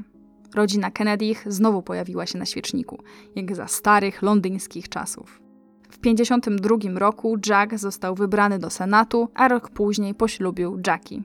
[0.55, 3.03] Rodzina Kennedych znowu pojawiła się na świeczniku,
[3.35, 5.41] jak za starych londyńskich czasów.
[5.89, 11.21] W 1952 roku Jack został wybrany do Senatu, a rok później poślubił Jackie.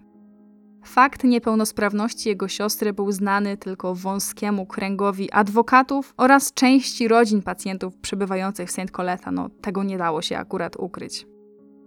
[0.87, 8.69] Fakt niepełnosprawności jego siostry był znany tylko wąskiemu kręgowi adwokatów oraz części rodzin pacjentów przebywających
[8.69, 8.91] w St.
[8.93, 9.31] Coletta.
[9.31, 11.27] No, tego nie dało się akurat ukryć.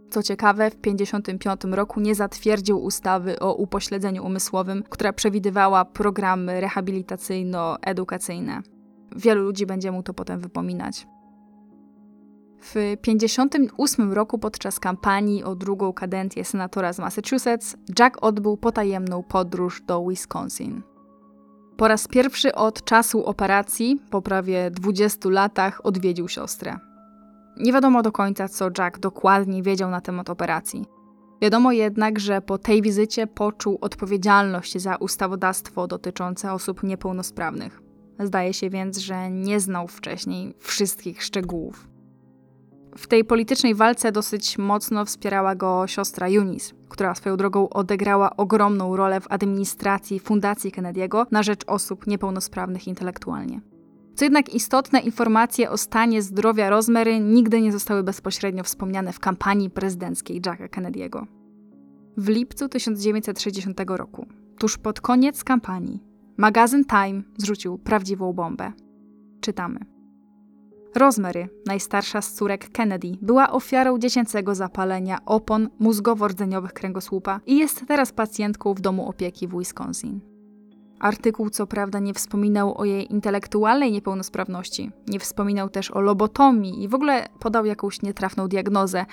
[0.09, 8.61] Co ciekawe, w 1955 roku nie zatwierdził ustawy o upośledzeniu umysłowym, która przewidywała programy rehabilitacyjno-edukacyjne.
[9.15, 11.07] Wielu ludzi będzie mu to potem wypominać.
[12.61, 19.81] W 1958 roku podczas kampanii o drugą kadencję senatora z Massachusetts Jack odbył potajemną podróż
[19.81, 20.81] do Wisconsin.
[21.77, 26.77] Po raz pierwszy od czasu operacji, po prawie 20 latach, odwiedził siostrę.
[27.57, 30.85] Nie wiadomo do końca, co Jack dokładnie wiedział na temat operacji.
[31.41, 37.81] Wiadomo jednak, że po tej wizycie poczuł odpowiedzialność za ustawodawstwo dotyczące osób niepełnosprawnych.
[38.19, 41.88] Zdaje się więc, że nie znał wcześniej wszystkich szczegółów.
[42.99, 48.95] W tej politycznej walce dosyć mocno wspierała go siostra Eunice, która swoją drogą odegrała ogromną
[48.95, 53.61] rolę w administracji Fundacji Kennedy'ego na rzecz osób niepełnosprawnych intelektualnie.
[54.15, 59.69] Co jednak istotne, informacje o stanie zdrowia Rosemary nigdy nie zostały bezpośrednio wspomniane w kampanii
[59.69, 61.25] prezydenckiej Jacka Kennedy'ego.
[62.17, 64.27] W lipcu 1960 roku,
[64.57, 66.03] tuż pod koniec kampanii,
[66.37, 68.71] magazyn Time zrzucił prawdziwą bombę.
[69.41, 69.98] Czytamy.
[70.95, 78.11] Rosemary, najstarsza z córek Kennedy, była ofiarą dziecięcego zapalenia opon mózgowo-rdzeniowych kręgosłupa i jest teraz
[78.11, 80.19] pacjentką w domu opieki w Wisconsin.
[80.99, 86.87] Artykuł co prawda nie wspominał o jej intelektualnej niepełnosprawności, nie wspominał też o lobotomii i
[86.87, 89.05] w ogóle podał jakąś nietrafną diagnozę,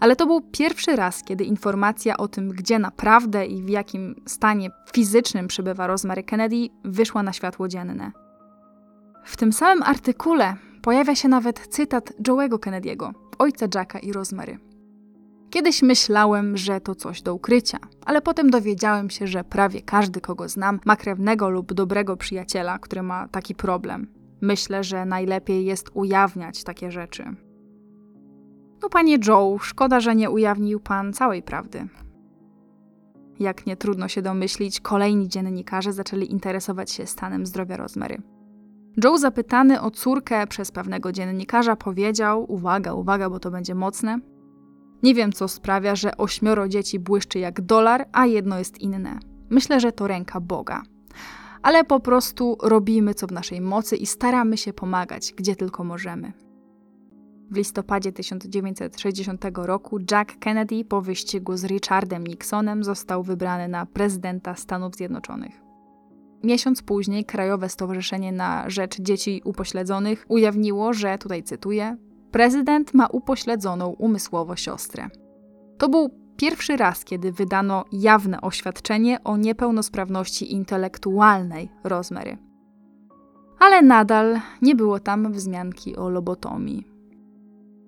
[0.00, 4.70] ale to był pierwszy raz, kiedy informacja o tym, gdzie naprawdę i w jakim stanie
[4.92, 8.12] fizycznym przebywa Rosemary Kennedy, wyszła na światło dzienne.
[9.24, 14.58] W tym samym artykule pojawia się nawet cytat Joe'ego Kennedy'ego, ojca Jacka i Rosemary.
[15.50, 20.48] Kiedyś myślałem, że to coś do ukrycia, ale potem dowiedziałem się, że prawie każdy, kogo
[20.48, 24.06] znam, ma krewnego lub dobrego przyjaciela, który ma taki problem.
[24.40, 27.24] Myślę, że najlepiej jest ujawniać takie rzeczy.
[28.82, 31.88] No, panie Joe, szkoda, że nie ujawnił pan całej prawdy.
[33.40, 38.22] Jak nie trudno się domyślić, kolejni dziennikarze zaczęli interesować się stanem zdrowia Rosemary.
[38.96, 44.18] Joe, zapytany o córkę przez pewnego dziennikarza, powiedział: Uwaga, uwaga, bo to będzie mocne.
[45.02, 49.18] Nie wiem, co sprawia, że ośmioro dzieci błyszczy jak dolar, a jedno jest inne.
[49.50, 50.82] Myślę, że to ręka Boga.
[51.62, 56.32] Ale po prostu robimy co w naszej mocy i staramy się pomagać, gdzie tylko możemy.
[57.50, 64.54] W listopadzie 1960 roku Jack Kennedy po wyścigu z Richardem Nixonem został wybrany na prezydenta
[64.54, 65.61] Stanów Zjednoczonych.
[66.44, 71.96] Miesiąc później Krajowe Stowarzyszenie na Rzecz Dzieci Upośledzonych ujawniło, że, tutaj cytuję,
[72.30, 75.08] prezydent ma upośledzoną umysłowo siostrę.
[75.78, 82.38] To był pierwszy raz, kiedy wydano jawne oświadczenie o niepełnosprawności intelektualnej Rosemary.
[83.58, 86.86] Ale nadal nie było tam wzmianki o lobotomii.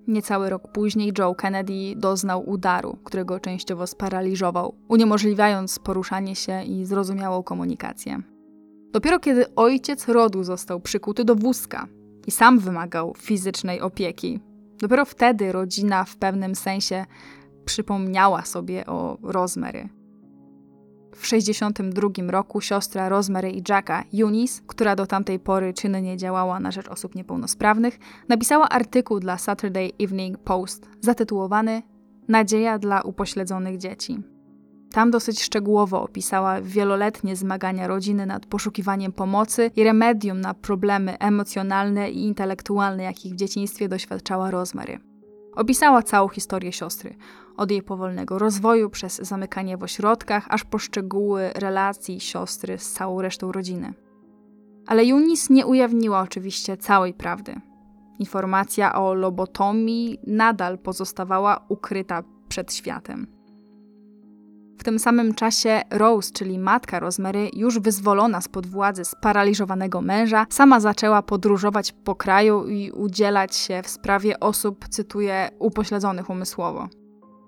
[0.08, 7.42] Niecały rok później Joe Kennedy doznał udaru, którego częściowo sparaliżował, uniemożliwiając poruszanie się i zrozumiałą
[7.42, 8.22] komunikację.
[8.94, 11.86] Dopiero kiedy ojciec rodu został przykuty do wózka
[12.26, 14.40] i sam wymagał fizycznej opieki,
[14.78, 17.06] dopiero wtedy rodzina w pewnym sensie
[17.64, 19.88] przypomniała sobie o Rosemary.
[21.14, 26.70] W 1962 roku siostra Rosemary i Jacka, Eunice, która do tamtej pory czynnie działała na
[26.70, 31.82] rzecz osób niepełnosprawnych, napisała artykuł dla Saturday Evening Post zatytułowany
[32.28, 34.33] Nadzieja dla upośledzonych dzieci.
[34.94, 42.10] Tam dosyć szczegółowo opisała wieloletnie zmagania rodziny nad poszukiwaniem pomocy i remedium na problemy emocjonalne
[42.10, 44.98] i intelektualne, jakich w dzieciństwie doświadczała Rosemary.
[45.56, 47.14] Opisała całą historię siostry,
[47.56, 53.22] od jej powolnego rozwoju przez zamykanie w ośrodkach, aż po szczegóły relacji siostry z całą
[53.22, 53.94] resztą rodziny.
[54.86, 57.60] Ale Eunice nie ujawniła oczywiście całej prawdy.
[58.18, 63.33] Informacja o lobotomii nadal pozostawała ukryta przed światem.
[64.78, 70.80] W tym samym czasie Rose, czyli matka Rosemary, już wyzwolona spod władzy sparaliżowanego męża, sama
[70.80, 76.88] zaczęła podróżować po kraju i udzielać się w sprawie osób, cytuję, upośledzonych umysłowo.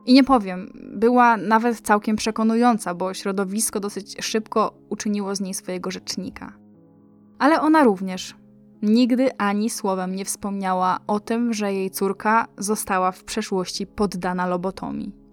[0.07, 5.91] I nie powiem, była nawet całkiem przekonująca, bo środowisko dosyć szybko uczyniło z niej swojego
[5.91, 6.53] rzecznika.
[7.39, 8.35] Ale ona również
[8.83, 15.26] nigdy ani słowem nie wspomniała o tym, że jej córka została w przeszłości poddana lobotomii.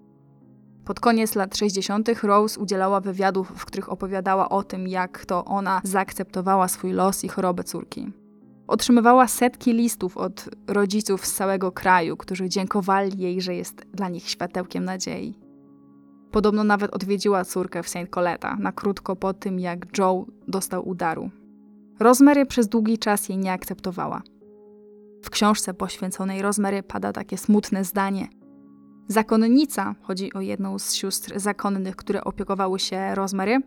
[0.85, 2.23] Pod koniec lat 60.
[2.23, 7.27] Rose udzielała wywiadów, w których opowiadała o tym, jak to ona zaakceptowała swój los i
[7.27, 8.11] chorobę córki.
[8.67, 14.29] Otrzymywała setki listów od rodziców z całego kraju, którzy dziękowali jej, że jest dla nich
[14.29, 15.39] światełkiem nadziei.
[16.31, 18.09] Podobno nawet odwiedziła córkę w St.
[18.09, 21.29] Coletta, na krótko po tym, jak Joe dostał udaru.
[21.99, 24.21] Rosemary przez długi czas jej nie akceptowała.
[25.23, 28.27] W książce poświęconej Rosemary pada takie smutne zdanie–
[29.07, 33.59] Zakonnica, chodzi o jedną z sióstr zakonnych, które opiekowały się Rosemary,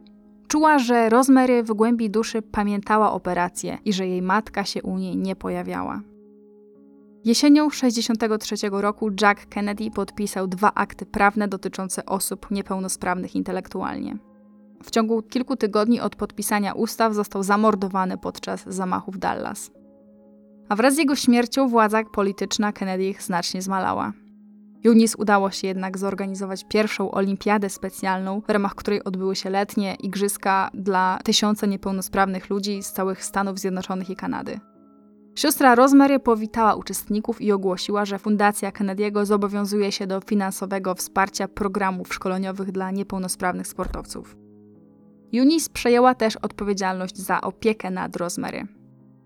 [0.49, 5.17] czuła, że Rosemary w głębi duszy pamiętała operację i że jej matka się u niej
[5.17, 6.01] nie pojawiała.
[7.25, 14.17] Jesienią 1963 roku Jack Kennedy podpisał dwa akty prawne dotyczące osób niepełnosprawnych intelektualnie.
[14.83, 19.71] W ciągu kilku tygodni od podpisania ustaw został zamordowany podczas zamachu w Dallas.
[20.69, 24.13] A wraz z jego śmiercią władza polityczna Kennedy znacznie zmalała.
[24.87, 30.71] Junis udało się jednak zorganizować pierwszą olimpiadę specjalną, w ramach której odbyły się letnie igrzyska
[30.75, 34.61] dla tysiące niepełnosprawnych ludzi z całych Stanów Zjednoczonych i Kanady.
[35.35, 42.15] Siostra Rosemary powitała uczestników i ogłosiła, że Fundacja Kennedy'ego zobowiązuje się do finansowego wsparcia programów
[42.15, 44.37] szkoleniowych dla niepełnosprawnych sportowców.
[45.35, 48.67] Eunice przejęła też odpowiedzialność za opiekę nad Rosemary.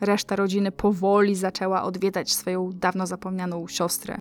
[0.00, 4.18] Reszta rodziny powoli zaczęła odwiedzać swoją dawno zapomnianą siostrę.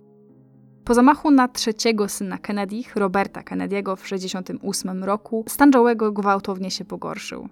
[0.90, 6.84] Po zamachu na trzeciego syna Kennedy, Roberta Kennedy'ego w 1968 roku, stan Joe'ego gwałtownie się
[6.84, 7.48] pogorszył.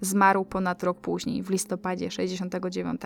[0.00, 3.00] Zmarł ponad rok później, w listopadzie 1969.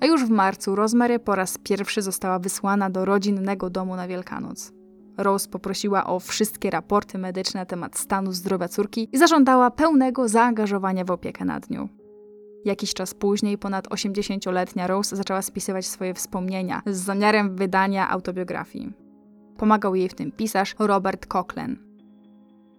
[0.00, 4.72] A już w marcu Rosemary po raz pierwszy została wysłana do rodzinnego domu na Wielkanoc.
[5.18, 11.04] Rose poprosiła o wszystkie raporty medyczne na temat stanu zdrowia córki i zażądała pełnego zaangażowania
[11.04, 11.99] w opiekę nad nią.
[12.64, 18.92] Jakiś czas później ponad 80-letnia Rose zaczęła spisywać swoje wspomnienia z zamiarem wydania autobiografii.
[19.56, 21.76] Pomagał jej w tym pisarz Robert Cochran.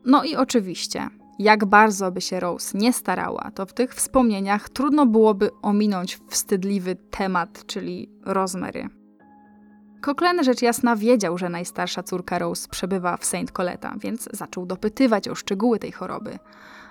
[0.05, 1.07] No i oczywiście,
[1.39, 6.95] jak bardzo by się Rose nie starała, to w tych wspomnieniach trudno byłoby ominąć wstydliwy
[6.95, 8.89] temat, czyli Rosemary.
[10.01, 13.51] Cochran rzecz jasna wiedział, że najstarsza córka Rose przebywa w St.
[13.53, 16.39] Coletta, więc zaczął dopytywać o szczegóły tej choroby.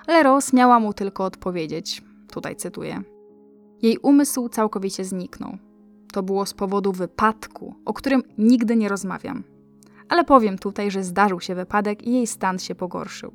[0.06, 2.02] Ale Rose miała mu tylko odpowiedzieć:
[2.32, 3.02] Tutaj cytuję.
[3.82, 5.58] Jej umysł całkowicie zniknął.
[6.12, 9.44] To było z powodu wypadku, o którym nigdy nie rozmawiam.
[10.08, 13.32] Ale powiem tutaj, że zdarzył się wypadek i jej stan się pogorszył.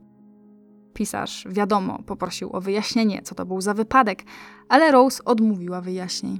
[0.94, 4.24] Pisarz, wiadomo, poprosił o wyjaśnienie, co to był za wypadek,
[4.70, 6.40] ale Rose odmówiła wyjaśnień.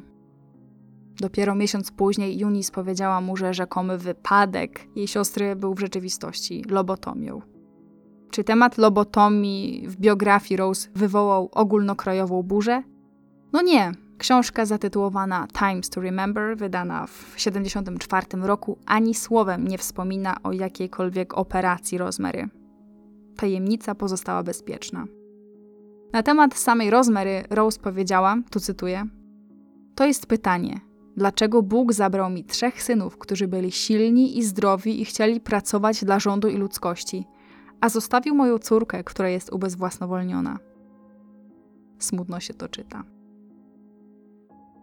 [1.20, 7.55] Dopiero miesiąc później Eunice powiedziała mu, że rzekomy wypadek jej siostry był w rzeczywistości lobotomią.
[8.36, 12.84] Czy temat lobotomii w biografii Rose wywołał ogólnokrajową burzę?
[13.54, 13.92] No nie.
[14.18, 21.38] Książka zatytułowana Times to Remember, wydana w 1974 roku, ani słowem nie wspomina o jakiejkolwiek
[21.38, 22.50] operacji Rosemary.
[23.36, 25.06] Tajemnica pozostała bezpieczna.
[26.14, 29.06] Na temat samej Rosemary Rose powiedziała, tu cytuję:
[29.96, 30.80] To jest pytanie,
[31.18, 36.20] dlaczego Bóg zabrał mi trzech synów, którzy byli silni i zdrowi i chcieli pracować dla
[36.20, 37.26] rządu i ludzkości,
[37.86, 40.60] a zostawił moją córkę, która jest ubezwłasnowolniona.
[42.00, 43.04] Smutno się to czyta.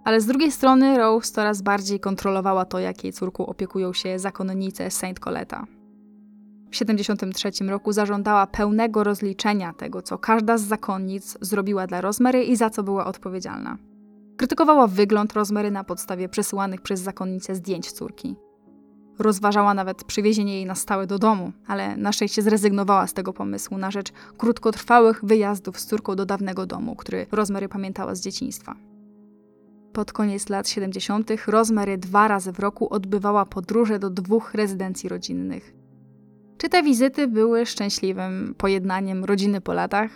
[0.04, 4.90] Ale z drugiej strony Rose coraz bardziej kontrolowała to, jak jej córką opiekują się zakonnice
[4.90, 5.66] Saint Coletta.
[6.66, 12.56] W 1973 roku zażądała pełnego rozliczenia tego, co każda z zakonnic zrobiła dla Rosemary i
[12.56, 13.78] za co była odpowiedzialna.
[14.36, 18.36] Krytykowała wygląd Rosemary na podstawie przesyłanych przez zakonnice zdjęć córki.
[19.18, 23.78] Rozważała nawet przywiezienie jej na stałe do domu, ale na szczęście zrezygnowała z tego pomysłu
[23.78, 28.74] na rzecz krótkotrwałych wyjazdów z córką do dawnego domu, który Rosemary pamiętała z dzieciństwa.
[29.92, 31.30] Pod koniec lat 70.
[31.46, 35.74] Rosemary dwa razy w roku odbywała podróże do dwóch rezydencji rodzinnych.
[36.58, 40.10] Czy te wizyty były szczęśliwym pojednaniem rodziny po latach?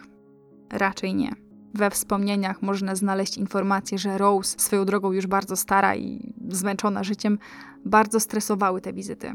[0.73, 1.46] Raczej nie.
[1.77, 7.39] We wspomnieniach można znaleźć informację, że Rose, swoją drogą już bardzo stara i zmęczona życiem,
[7.85, 9.33] bardzo stresowały te wizyty.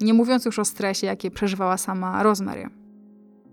[0.00, 2.68] Nie mówiąc już o stresie, jakie przeżywała sama Rosemary.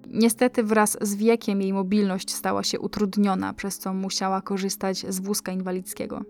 [0.07, 5.51] Niestety wraz z wiekiem jej mobilność stała się utrudniona, przez co musiała korzystać z wózka
[5.51, 6.22] inwalidzkiego.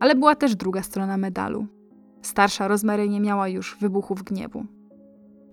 [0.00, 1.66] Ale była też druga strona medalu.
[2.22, 4.66] Starsza Rosemary nie miała już wybuchów gniewu.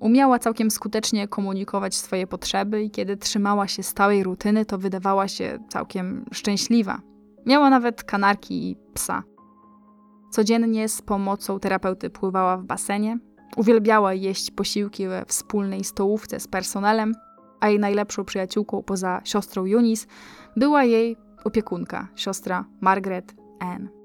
[0.04, 5.60] Umiała całkiem skutecznie komunikować swoje potrzeby i kiedy trzymała się stałej rutyny, to wydawała się
[5.70, 7.02] całkiem szczęśliwa.
[7.46, 9.24] Miała nawet kanarki i psa.
[10.32, 13.18] Codziennie z pomocą terapeuty pływała w basenie,
[13.58, 17.14] uwielbiała jeść posiłki we wspólnej stołówce z personelem,
[17.60, 20.08] a jej najlepszą przyjaciółką poza siostrą Eunice
[20.58, 24.03] była jej opiekunka, siostra Margaret Ann.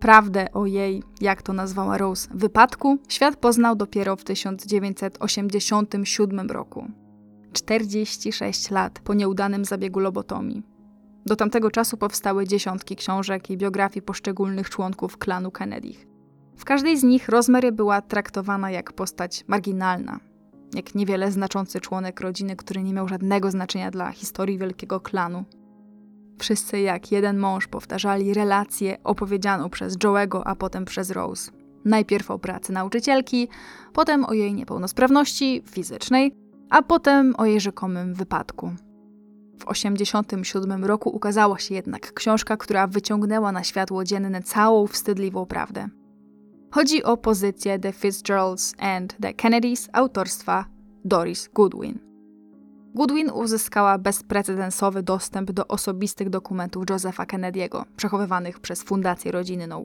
[0.00, 6.90] Prawdę o jej, jak to nazwała Rose, wypadku świat poznał dopiero w 1987 roku.
[7.52, 10.62] 46 lat po nieudanym zabiegu lobotomii.
[11.26, 16.06] Do tamtego czasu powstały dziesiątki książek i biografii poszczególnych członków klanu Kennedych.
[16.56, 20.20] W każdej z nich Rosemary była traktowana jak postać marginalna,
[20.74, 25.44] jak niewiele znaczący członek rodziny, który nie miał żadnego znaczenia dla historii wielkiego klanu.
[26.38, 31.50] Wszyscy jak jeden mąż powtarzali relację opowiedzianą przez Joe'ego, a potem przez Rose.
[31.84, 33.48] Najpierw o pracy nauczycielki,
[33.92, 36.32] potem o jej niepełnosprawności fizycznej,
[36.70, 38.72] a potem o jej rzekomym wypadku.
[39.58, 45.88] W 1987 roku ukazała się jednak książka, która wyciągnęła na światło dzienne całą wstydliwą prawdę.
[46.70, 50.64] Chodzi o pozycję The Fitzgeralds and the Kennedys autorstwa
[51.04, 52.07] Doris Goodwin.
[52.98, 59.84] Goodwin uzyskała bezprecedensowy dostęp do osobistych dokumentów Josepha Kennedy'ego, przechowywanych przez Fundację Rodzinną.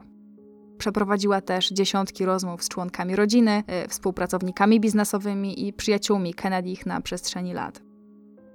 [0.78, 7.54] Przeprowadziła też dziesiątki rozmów z członkami rodziny, y, współpracownikami biznesowymi i przyjaciółmi Kennedy'ich na przestrzeni
[7.54, 7.82] lat.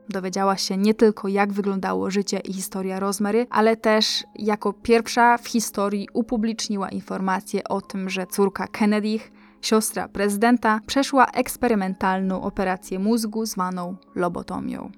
[0.08, 5.48] Dowiedziała się nie tylko, jak wyglądało życie i historia Rosemary, ale też jako pierwsza w
[5.48, 9.30] historii upubliczniła informację o tym, że córka Kennedych,
[9.62, 14.90] siostra prezydenta, przeszła eksperymentalną operację mózgu zwaną lobotomią.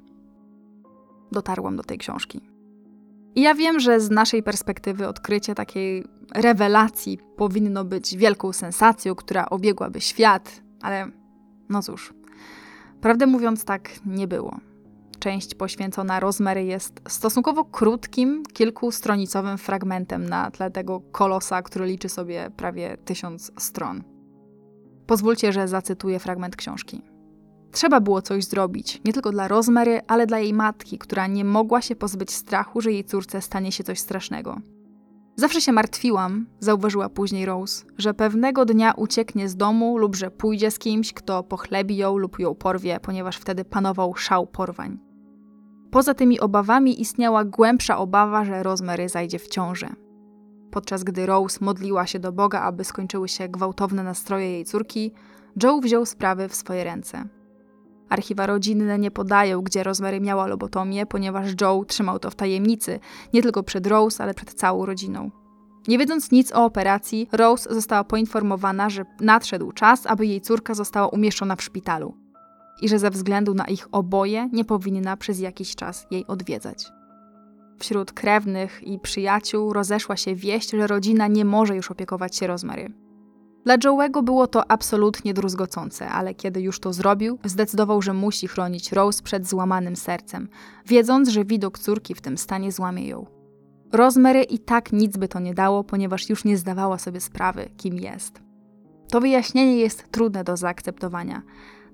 [1.32, 2.40] Dotarłam do tej książki.
[3.34, 6.04] I ja wiem, że z naszej perspektywy odkrycie takiej
[6.34, 11.11] rewelacji powinno być wielką sensacją, która obiegłaby świat, ale
[11.68, 12.14] no cóż,
[13.00, 14.61] prawdę mówiąc, tak nie było
[15.20, 22.50] część poświęcona Rosemary jest stosunkowo krótkim, kilkustronicowym fragmentem na tle tego kolosa, który liczy sobie
[22.56, 24.02] prawie tysiąc stron.
[25.11, 27.02] Pozwólcie, że zacytuję fragment książki.
[27.72, 31.82] Trzeba było coś zrobić, nie tylko dla Rosemary, ale dla jej matki, która nie mogła
[31.82, 34.61] się pozbyć strachu, że jej córce stanie się coś strasznego.
[35.36, 40.70] Zawsze się martwiłam, zauważyła później Rose, że pewnego dnia ucieknie z domu lub że pójdzie
[40.70, 44.98] z kimś, kto pochlebi ją lub ją porwie, ponieważ wtedy panował szał porwań.
[45.90, 49.88] Poza tymi obawami istniała głębsza obawa, że Rosemary zajdzie w ciążę.
[50.71, 55.12] Podczas gdy Rose modliła się do Boga, aby skończyły się gwałtowne nastroje jej córki,
[55.62, 57.25] Joe wziął sprawy w swoje ręce.
[58.09, 63.01] Archiwa rodzinne nie podają, gdzie Rosemary miała lobotomię, ponieważ Joe trzymał to w tajemnicy,
[63.35, 65.31] nie tylko przed Rose, ale przed całą rodziną.
[65.89, 71.09] Nie wiedząc nic o operacji, Rose została poinformowana, że nadszedł czas, aby jej córka została
[71.09, 72.14] umieszczona w szpitalu
[72.83, 76.99] i że ze względu na ich oboje nie powinna przez jakiś czas jej odwiedzać.
[77.81, 82.93] Wśród krewnych i przyjaciół rozeszła się wieść, że rodzina nie może już opiekować się Rosemary.
[83.64, 88.92] Dla Joe'ego było to absolutnie druzgocące, ale kiedy już to zrobił, zdecydował, że musi chronić
[88.92, 90.49] Rose przed złamanym sercem,
[90.87, 93.26] wiedząc, że widok córki w tym stanie złamie ją.
[93.92, 97.95] Rosemary i tak nic by to nie dało, ponieważ już nie zdawała sobie sprawy, kim
[97.95, 98.42] jest.
[99.09, 101.42] To wyjaśnienie jest trudne do zaakceptowania,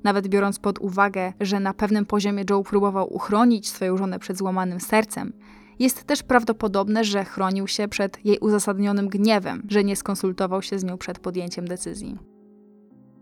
[0.04, 4.80] nawet biorąc pod uwagę, że na pewnym poziomie Joe próbował uchronić swoją żonę przed złamanym
[4.80, 5.32] sercem,
[5.78, 10.84] jest też prawdopodobne, że chronił się przed jej uzasadnionym gniewem, że nie skonsultował się z
[10.84, 12.18] nią przed podjęciem decyzji.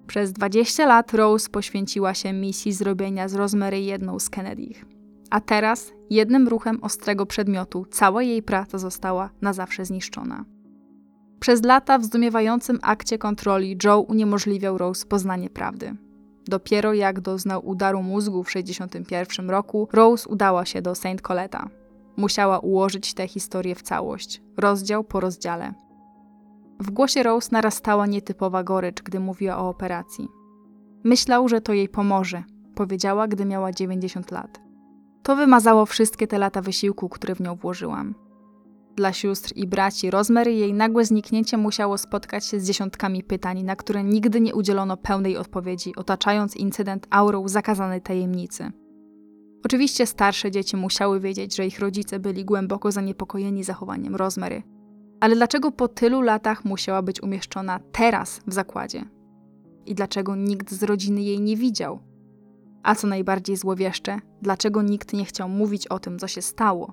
[0.06, 4.84] Przez 20 lat Rose poświęciła się misji zrobienia z Rosemary jedną z Kennedych.
[5.30, 10.44] A teraz, jednym ruchem ostrego przedmiotu, cała jej praca została na zawsze zniszczona.
[11.40, 15.96] Przez lata w zdumiewającym akcie kontroli Joe uniemożliwiał Rose poznanie prawdy.
[16.46, 21.20] Dopiero jak doznał udaru mózgu w 1961 roku, Rose udała się do St.
[21.22, 21.68] Coletta.
[22.16, 25.74] Musiała ułożyć tę historię w całość, rozdział po rozdziale.
[26.80, 30.28] W głosie Rose narastała nietypowa gorycz, gdy mówiła o operacji.
[31.04, 32.42] Myślał, że to jej pomoże,
[32.74, 34.60] powiedziała, gdy miała 90 lat.
[35.22, 38.14] To wymazało wszystkie te lata wysiłku, które w nią włożyłam.
[38.96, 43.76] Dla sióstr i braci Rosemary jej nagłe zniknięcie musiało spotkać się z dziesiątkami pytań, na
[43.76, 48.72] które nigdy nie udzielono pełnej odpowiedzi, otaczając incydent aurą zakazanej tajemnicy.
[49.64, 54.62] Oczywiście starsze dzieci musiały wiedzieć, że ich rodzice byli głęboko zaniepokojeni zachowaniem Rosemary.
[55.20, 59.04] Ale dlaczego po tylu latach musiała być umieszczona teraz w zakładzie?
[59.86, 61.98] I dlaczego nikt z rodziny jej nie widział?
[62.82, 66.92] A co najbardziej złowieszcze, dlaczego nikt nie chciał mówić o tym, co się stało?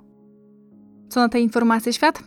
[1.10, 2.24] Co na tej informacji świat?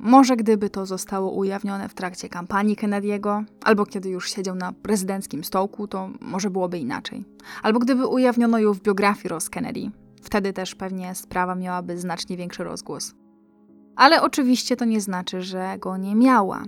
[0.00, 5.44] Może gdyby to zostało ujawnione w trakcie kampanii Kennedy'ego, albo kiedy już siedział na prezydenckim
[5.44, 7.24] stołku, to może byłoby inaczej.
[7.62, 9.90] Albo gdyby ujawniono ją w biografii Ross Kennedy.
[10.22, 13.14] Wtedy też pewnie sprawa miałaby znacznie większy rozgłos.
[13.96, 16.62] Ale oczywiście to nie znaczy, że go nie miała.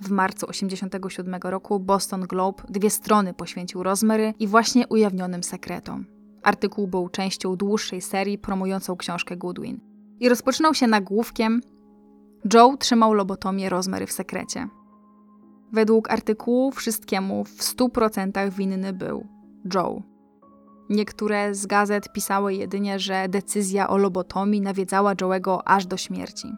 [0.00, 6.06] W marcu 1987 roku Boston Globe dwie strony poświęcił Rosemary i właśnie ujawnionym sekretom.
[6.42, 9.80] Artykuł był częścią dłuższej serii promującą książkę Goodwin.
[10.20, 11.60] I rozpoczynał się nagłówkiem
[12.54, 14.68] Joe trzymał lobotomię Rosemary w sekrecie.
[15.72, 19.26] Według artykułu wszystkiemu w 100% winny był
[19.74, 20.02] Joe.
[20.90, 26.52] Niektóre z gazet pisały jedynie, że decyzja o lobotomii nawiedzała Joe'ego aż do śmierci.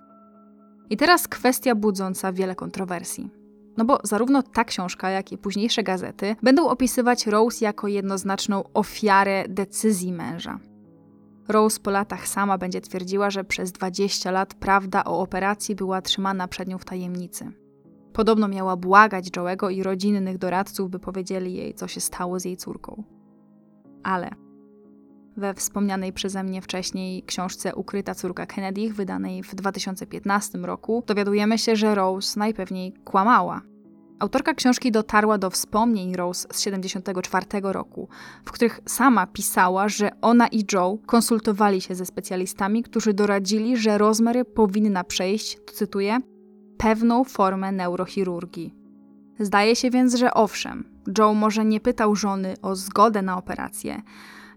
[0.90, 3.30] I teraz kwestia budząca wiele kontrowersji.
[3.76, 9.44] No bo zarówno ta książka, jak i późniejsze gazety będą opisywać Rose jako jednoznaczną ofiarę
[9.48, 10.58] decyzji męża.
[11.48, 16.48] Rose po latach sama będzie twierdziła, że przez 20 lat prawda o operacji była trzymana
[16.48, 17.52] przed nią w tajemnicy.
[18.12, 22.56] Podobno miała błagać Joe'ego i rodzinnych doradców, by powiedzieli jej, co się stało z jej
[22.56, 23.04] córką.
[24.02, 24.30] Ale
[25.36, 31.76] we wspomnianej przeze mnie wcześniej książce Ukryta córka Kennedy, wydanej w 2015 roku, dowiadujemy się,
[31.76, 33.60] że Rose najpewniej kłamała.
[34.18, 38.08] Autorka książki dotarła do wspomnień Rose z 74 roku,
[38.44, 43.98] w których sama pisała, że ona i Joe konsultowali się ze specjalistami, którzy doradzili, że
[43.98, 46.18] Rosemary powinna przejść, cytuję,
[46.78, 48.74] pewną formę neurochirurgii.
[49.38, 50.84] Zdaje się więc, że owszem,
[51.18, 54.02] Joe może nie pytał żony o zgodę na operację,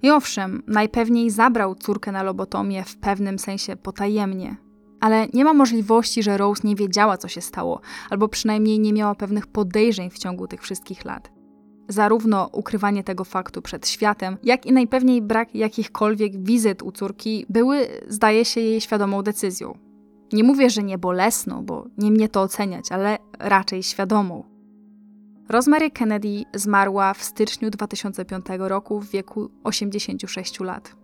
[0.02, 4.67] i owszem, najpewniej zabrał córkę na lobotomię w pewnym sensie potajemnie.
[5.00, 9.16] Ale nie ma możliwości, że Rose nie wiedziała, co się stało, albo przynajmniej nie miała
[9.16, 11.32] pewnych podejrzeń w ciągu tych wszystkich lat.
[11.90, 17.88] Zarówno ukrywanie tego faktu przed światem, jak i najpewniej brak jakichkolwiek wizyt u córki były,
[18.08, 19.78] zdaje się, jej świadomą decyzją.
[20.34, 24.44] Nie mówię, że nie bolesną, bo nie mnie to oceniać, ale raczej świadomą.
[25.50, 30.96] Rosemary Kennedy zmarła w styczniu 2005 roku w wieku 86 lat.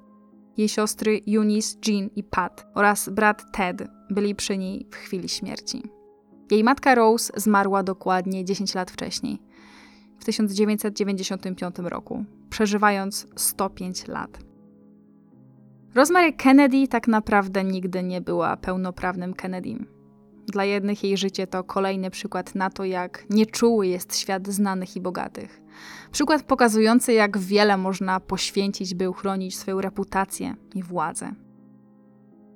[0.57, 5.83] Jej siostry Eunice, Jean i Pat oraz brat Ted byli przy niej w chwili śmierci.
[6.51, 9.39] Jej matka Rose zmarła dokładnie 10 lat wcześniej,
[10.19, 14.39] w 1995 roku, przeżywając 105 lat.
[15.95, 19.85] Rosemary Kennedy tak naprawdę nigdy nie była pełnoprawnym Kennedym.
[20.47, 25.01] Dla jednych jej życie to kolejny przykład na to, jak nieczuły jest świat znanych i
[25.01, 25.62] bogatych.
[26.11, 31.33] Przykład pokazujący, jak wiele można poświęcić, by uchronić swoją reputację i władzę.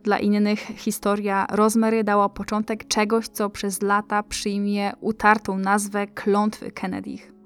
[0.04, 7.38] Dla innych historia Rosemary dała początek czegoś, co przez lata przyjmie utartą nazwę klątwy Kennedych.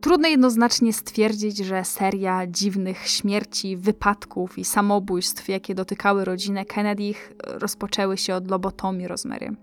[0.00, 7.12] Trudno jednoznacznie stwierdzić, że seria dziwnych śmierci, wypadków i samobójstw, jakie dotykały rodzinę Kennedy,
[7.44, 9.56] rozpoczęły się od lobotomii Rosemary.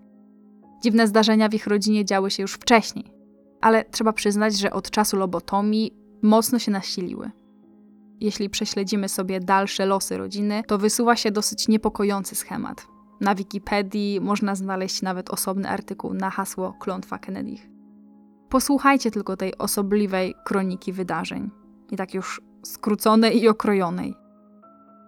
[0.82, 3.04] Dziwne zdarzenia w ich rodzinie działy się już wcześniej,
[3.64, 5.92] ale trzeba przyznać, że od czasu lobotomii
[6.22, 7.30] mocno się nasiliły.
[8.20, 12.86] Jeśli prześledzimy sobie dalsze losy rodziny, to wysuwa się dosyć niepokojący schemat.
[13.20, 17.56] Na Wikipedii można znaleźć nawet osobny artykuł na hasło klątwa Kennedy.
[18.48, 21.50] Posłuchajcie tylko tej osobliwej kroniki wydarzeń,
[21.90, 24.14] i tak już skróconej i okrojonej.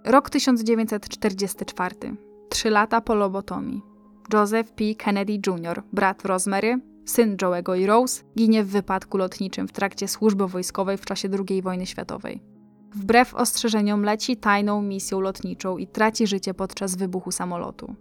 [0.05, 1.95] Rok 1944.
[2.49, 3.83] Trzy lata po lobotomii.
[4.33, 4.85] Joseph P.
[4.95, 10.47] Kennedy Jr., brat Rosemary, syn Joe'ego i Rose, ginie w wypadku lotniczym w trakcie służby
[10.47, 12.43] wojskowej w czasie II wojny światowej.
[12.95, 17.95] Wbrew ostrzeżeniom leci tajną misją lotniczą i traci życie podczas wybuchu samolotu.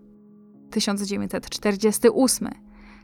[0.72, 2.50] 1948.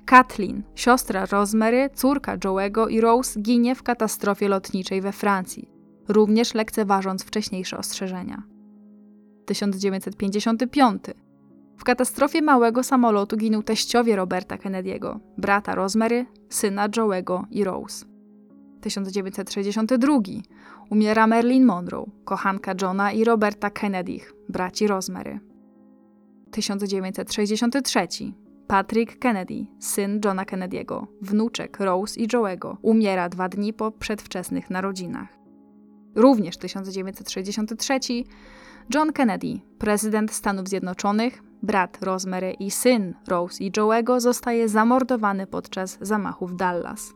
[0.05, 5.69] Kathleen, siostra Rosemary, córka Joe'ego i Rose ginie w katastrofie lotniczej we Francji,
[6.07, 8.43] również lekceważąc wcześniejsze ostrzeżenia.
[9.45, 11.03] 1955.
[11.81, 18.05] W katastrofie małego samolotu ginął teściowie Roberta Kennedy'ego, brata Rosemary, syna Joe'ego i Rose.
[18.81, 20.17] 1962.
[20.89, 25.39] Umiera Marilyn Monroe, kochanka Johna i Roberta Kennedy, braci Rosemary.
[26.51, 28.07] 1963.
[28.67, 35.29] Patrick Kennedy, syn Johna Kennedy'ego, wnuczek Rose i Joe'ego, umiera dwa dni po przedwczesnych narodzinach.
[36.15, 37.99] Również 1963
[38.93, 45.97] John Kennedy, prezydent Stanów Zjednoczonych, brat Rosemary i syn Rose i Joe'ego, zostaje zamordowany podczas
[46.01, 47.13] zamachu w Dallas.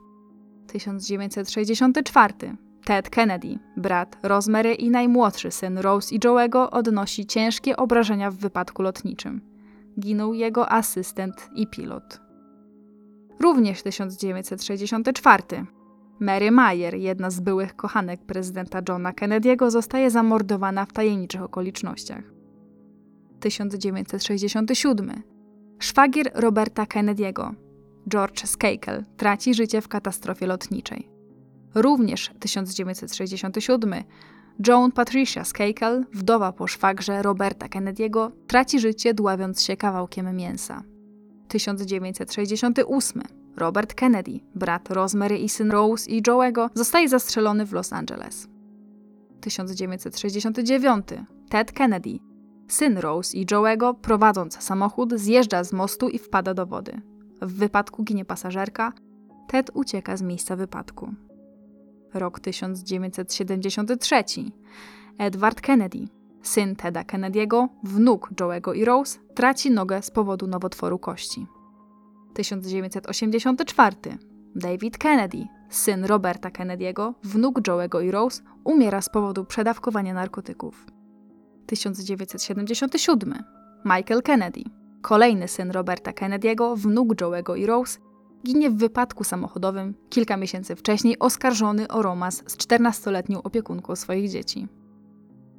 [0.68, 2.34] 1964.
[2.86, 8.82] Ted Kennedy, brat Rosemary i najmłodszy syn Rose i Joe'ego, odnosi ciężkie obrażenia w wypadku
[8.82, 9.42] lotniczym.
[10.00, 12.22] Ginął jego asystent i pilot.
[13.40, 15.44] Również 1964.
[16.20, 22.35] Mary Mayer, jedna z byłych kochanek prezydenta Johna Kennedy'ego, zostaje zamordowana w tajemniczych okolicznościach.
[23.46, 25.24] 1967.
[25.80, 27.54] Szwagier Roberta Kennedy'ego,
[28.08, 31.10] George Skakel, traci życie w katastrofie lotniczej.
[31.76, 33.94] Również 1967.
[34.68, 40.84] Joan Patricia Skakel, wdowa po szwagrze Roberta Kennedy'ego, traci życie dławiąc się kawałkiem mięsa.
[41.48, 43.24] 1968.
[43.58, 48.48] Robert Kennedy, brat Rosemary i syn Rose i Joe'ego, zostaje zastrzelony w Los Angeles.
[49.42, 51.08] 1969.
[51.50, 52.20] Ted Kennedy,
[52.68, 57.02] syn Rose i Joe'ego, prowadząc samochód, zjeżdża z mostu i wpada do wody.
[57.42, 58.94] W wypadku ginie pasażerka,
[59.48, 61.14] Ted ucieka z miejsca wypadku.
[62.14, 64.24] Rok 1973.
[65.18, 66.08] Edward Kennedy,
[66.42, 71.48] syn Teda Kennedy'ego, wnuk Joe'ego i Rose, traci nogę z powodu nowotworu kości.
[72.34, 73.96] 1984.
[74.56, 80.95] David Kennedy, syn Roberta Kennedy'ego, wnuk Joe'ego i Rose, umiera z powodu przedawkowania narkotyków.
[81.66, 83.44] 1977.
[83.86, 84.64] Michael Kennedy,
[85.02, 88.00] kolejny syn Roberta Kennedy'ego, wnuk Joe'ego i Rose,
[88.46, 94.68] ginie w wypadku samochodowym kilka miesięcy wcześniej oskarżony o romans z 14-letnią opiekunką swoich dzieci.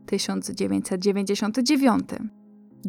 [0.06, 2.08] 1999.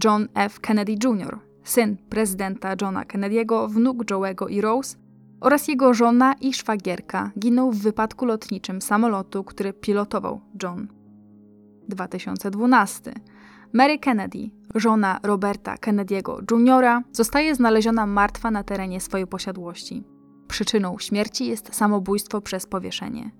[0.03, 0.59] John F.
[0.59, 4.97] Kennedy Jr., syn prezydenta Johna Kennedy'ego, wnuk Joe'ego i Rose
[5.41, 10.96] oraz jego żona i szwagierka giną w wypadku lotniczym samolotu, który pilotował John.
[11.87, 13.13] 2012.
[13.73, 20.03] Mary Kennedy, żona Roberta Kennedy'ego Jr., zostaje znaleziona martwa na terenie swojej posiadłości.
[20.47, 23.31] Przyczyną śmierci jest samobójstwo przez powieszenie.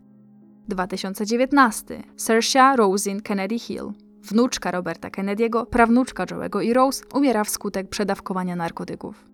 [0.68, 2.04] 2019.
[2.16, 3.94] Saoirse Rosin Kennedy Hill,
[4.24, 9.26] wnuczka Roberta Kennedy'ego, prawnuczka Joe'ego i Rose, umiera wskutek przedawkowania narkotyków.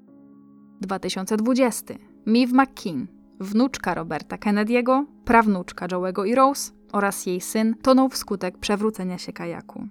[0.82, 1.94] 2020.
[2.26, 3.08] Miv McKean,
[3.40, 9.88] wnuczka Roberta Kennedy'ego, prawnuczka Joe'ego i Rose oraz jej syn tonął wskutek przewrócenia się kajaku.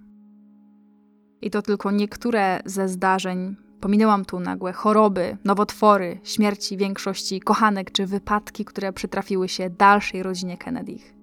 [1.43, 3.57] I to tylko niektóre ze zdarzeń.
[3.81, 10.57] Pominęłam tu nagłe choroby, nowotwory, śmierci większości kochanek czy wypadki, które przytrafiły się dalszej rodzinie
[10.57, 11.15] Kennedych.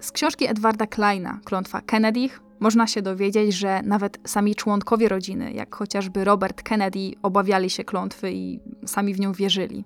[0.00, 5.74] Z książki Edwarda Kleina, Klątwa Kennedych, można się dowiedzieć, że nawet sami członkowie rodziny, jak
[5.74, 9.84] chociażby Robert Kennedy, obawiali się klątwy i sami w nią wierzyli.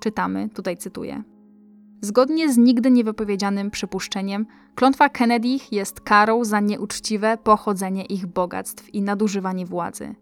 [0.00, 1.22] Czytamy, tutaj cytuję.
[2.00, 9.02] Zgodnie z nigdy niewypowiedzianym przypuszczeniem, klątwa Kennedy jest karą za nieuczciwe pochodzenie ich bogactw i
[9.02, 10.14] nadużywanie władzy.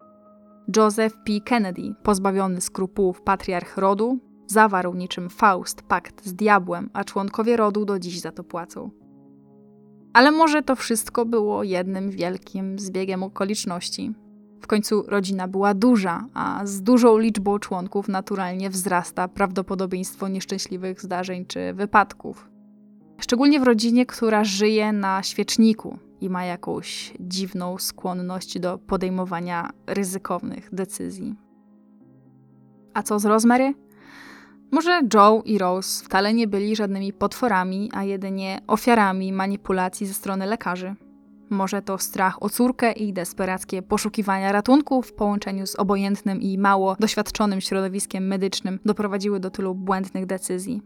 [0.77, 1.41] Joseph P.
[1.45, 7.99] Kennedy, pozbawiony skrupułów patriarch rodu, zawarł niczym Faust pakt z diabłem, a członkowie rodu do
[7.99, 8.91] dziś za to płacą.
[10.13, 14.15] Ale może to wszystko było jednym wielkim zbiegiem okoliczności.
[14.61, 21.47] W końcu rodzina była duża, a z dużą liczbą członków naturalnie wzrasta prawdopodobieństwo nieszczęśliwych zdarzeń
[21.47, 22.49] czy wypadków.
[23.19, 30.69] Szczególnie w rodzinie, która żyje na świeczniku i ma jakąś dziwną skłonność do podejmowania ryzykownych
[30.73, 31.35] decyzji.
[32.95, 33.75] A co z Rosemary?
[34.73, 40.47] Może Joe i Rose wcale nie byli żadnymi potworami, a jedynie ofiarami manipulacji ze strony
[40.47, 40.95] lekarzy.
[41.51, 46.97] Może to strach o córkę i desperackie poszukiwania ratunku w połączeniu z obojętnym i mało
[47.01, 50.83] doświadczonym środowiskiem medycznym doprowadziły do tylu błędnych decyzji.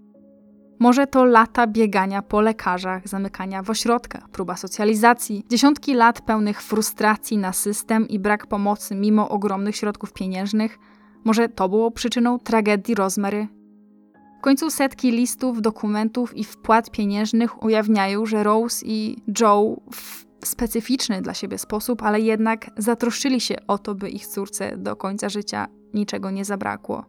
[0.78, 7.39] Może to lata biegania po lekarzach, zamykania w ośrodkach, próba socjalizacji, dziesiątki lat pełnych frustracji
[7.39, 10.78] na system i brak pomocy mimo ogromnych środków pieniężnych.
[11.24, 13.49] Może to było przyczyną tragedii Rosemary
[14.41, 21.22] w końcu setki listów, dokumentów i wpłat pieniężnych ujawniają, że Rose i Joe w specyficzny
[21.22, 25.66] dla siebie sposób, ale jednak zatroszczyli się o to, by ich córce do końca życia
[25.94, 27.04] niczego nie zabrakło.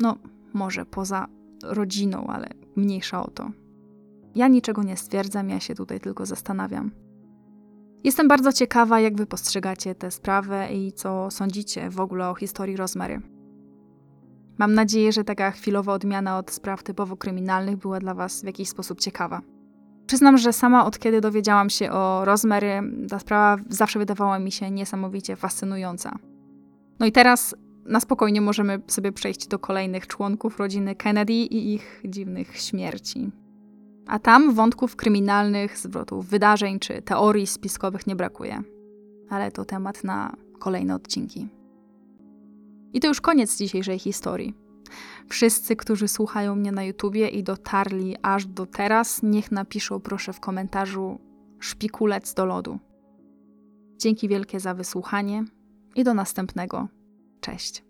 [0.00, 0.16] No,
[0.54, 1.26] może poza
[1.62, 3.50] rodziną, ale mniejsza o to.
[4.34, 6.90] Ja niczego nie stwierdzam, ja się tutaj tylko zastanawiam.
[8.04, 12.76] Jestem bardzo ciekawa, jak wy postrzegacie tę sprawę i co sądzicie w ogóle o historii
[12.76, 13.22] Rosemary.
[14.58, 18.68] Mam nadzieję, że taka chwilowa odmiana od spraw typowo kryminalnych była dla Was w jakiś
[18.68, 19.40] sposób ciekawa.
[20.08, 24.70] Przyznam, że sama od kiedy dowiedziałam się o Rosemary, ta sprawa zawsze wydawała mi się
[24.70, 26.18] niesamowicie fascynująca.
[27.00, 27.54] No i teraz
[27.84, 33.30] na spokojnie możemy sobie przejść do kolejnych członków rodziny Kennedy i ich dziwnych śmierci.
[34.06, 38.62] A tam wątków kryminalnych, zwrotów wydarzeń czy teorii spiskowych nie brakuje.
[39.30, 41.48] Ale to temat na kolejne odcinki.
[42.92, 44.67] I to już koniec dzisiejszej historii.
[45.28, 50.40] Wszyscy, którzy słuchają mnie na YouTubie i dotarli aż do teraz, niech napiszą proszę w
[50.40, 51.18] komentarzu
[51.60, 52.78] szpikulec do lodu.
[53.96, 55.44] Dzięki wielkie za wysłuchanie
[55.94, 56.88] i do następnego.
[57.40, 57.87] Cześć.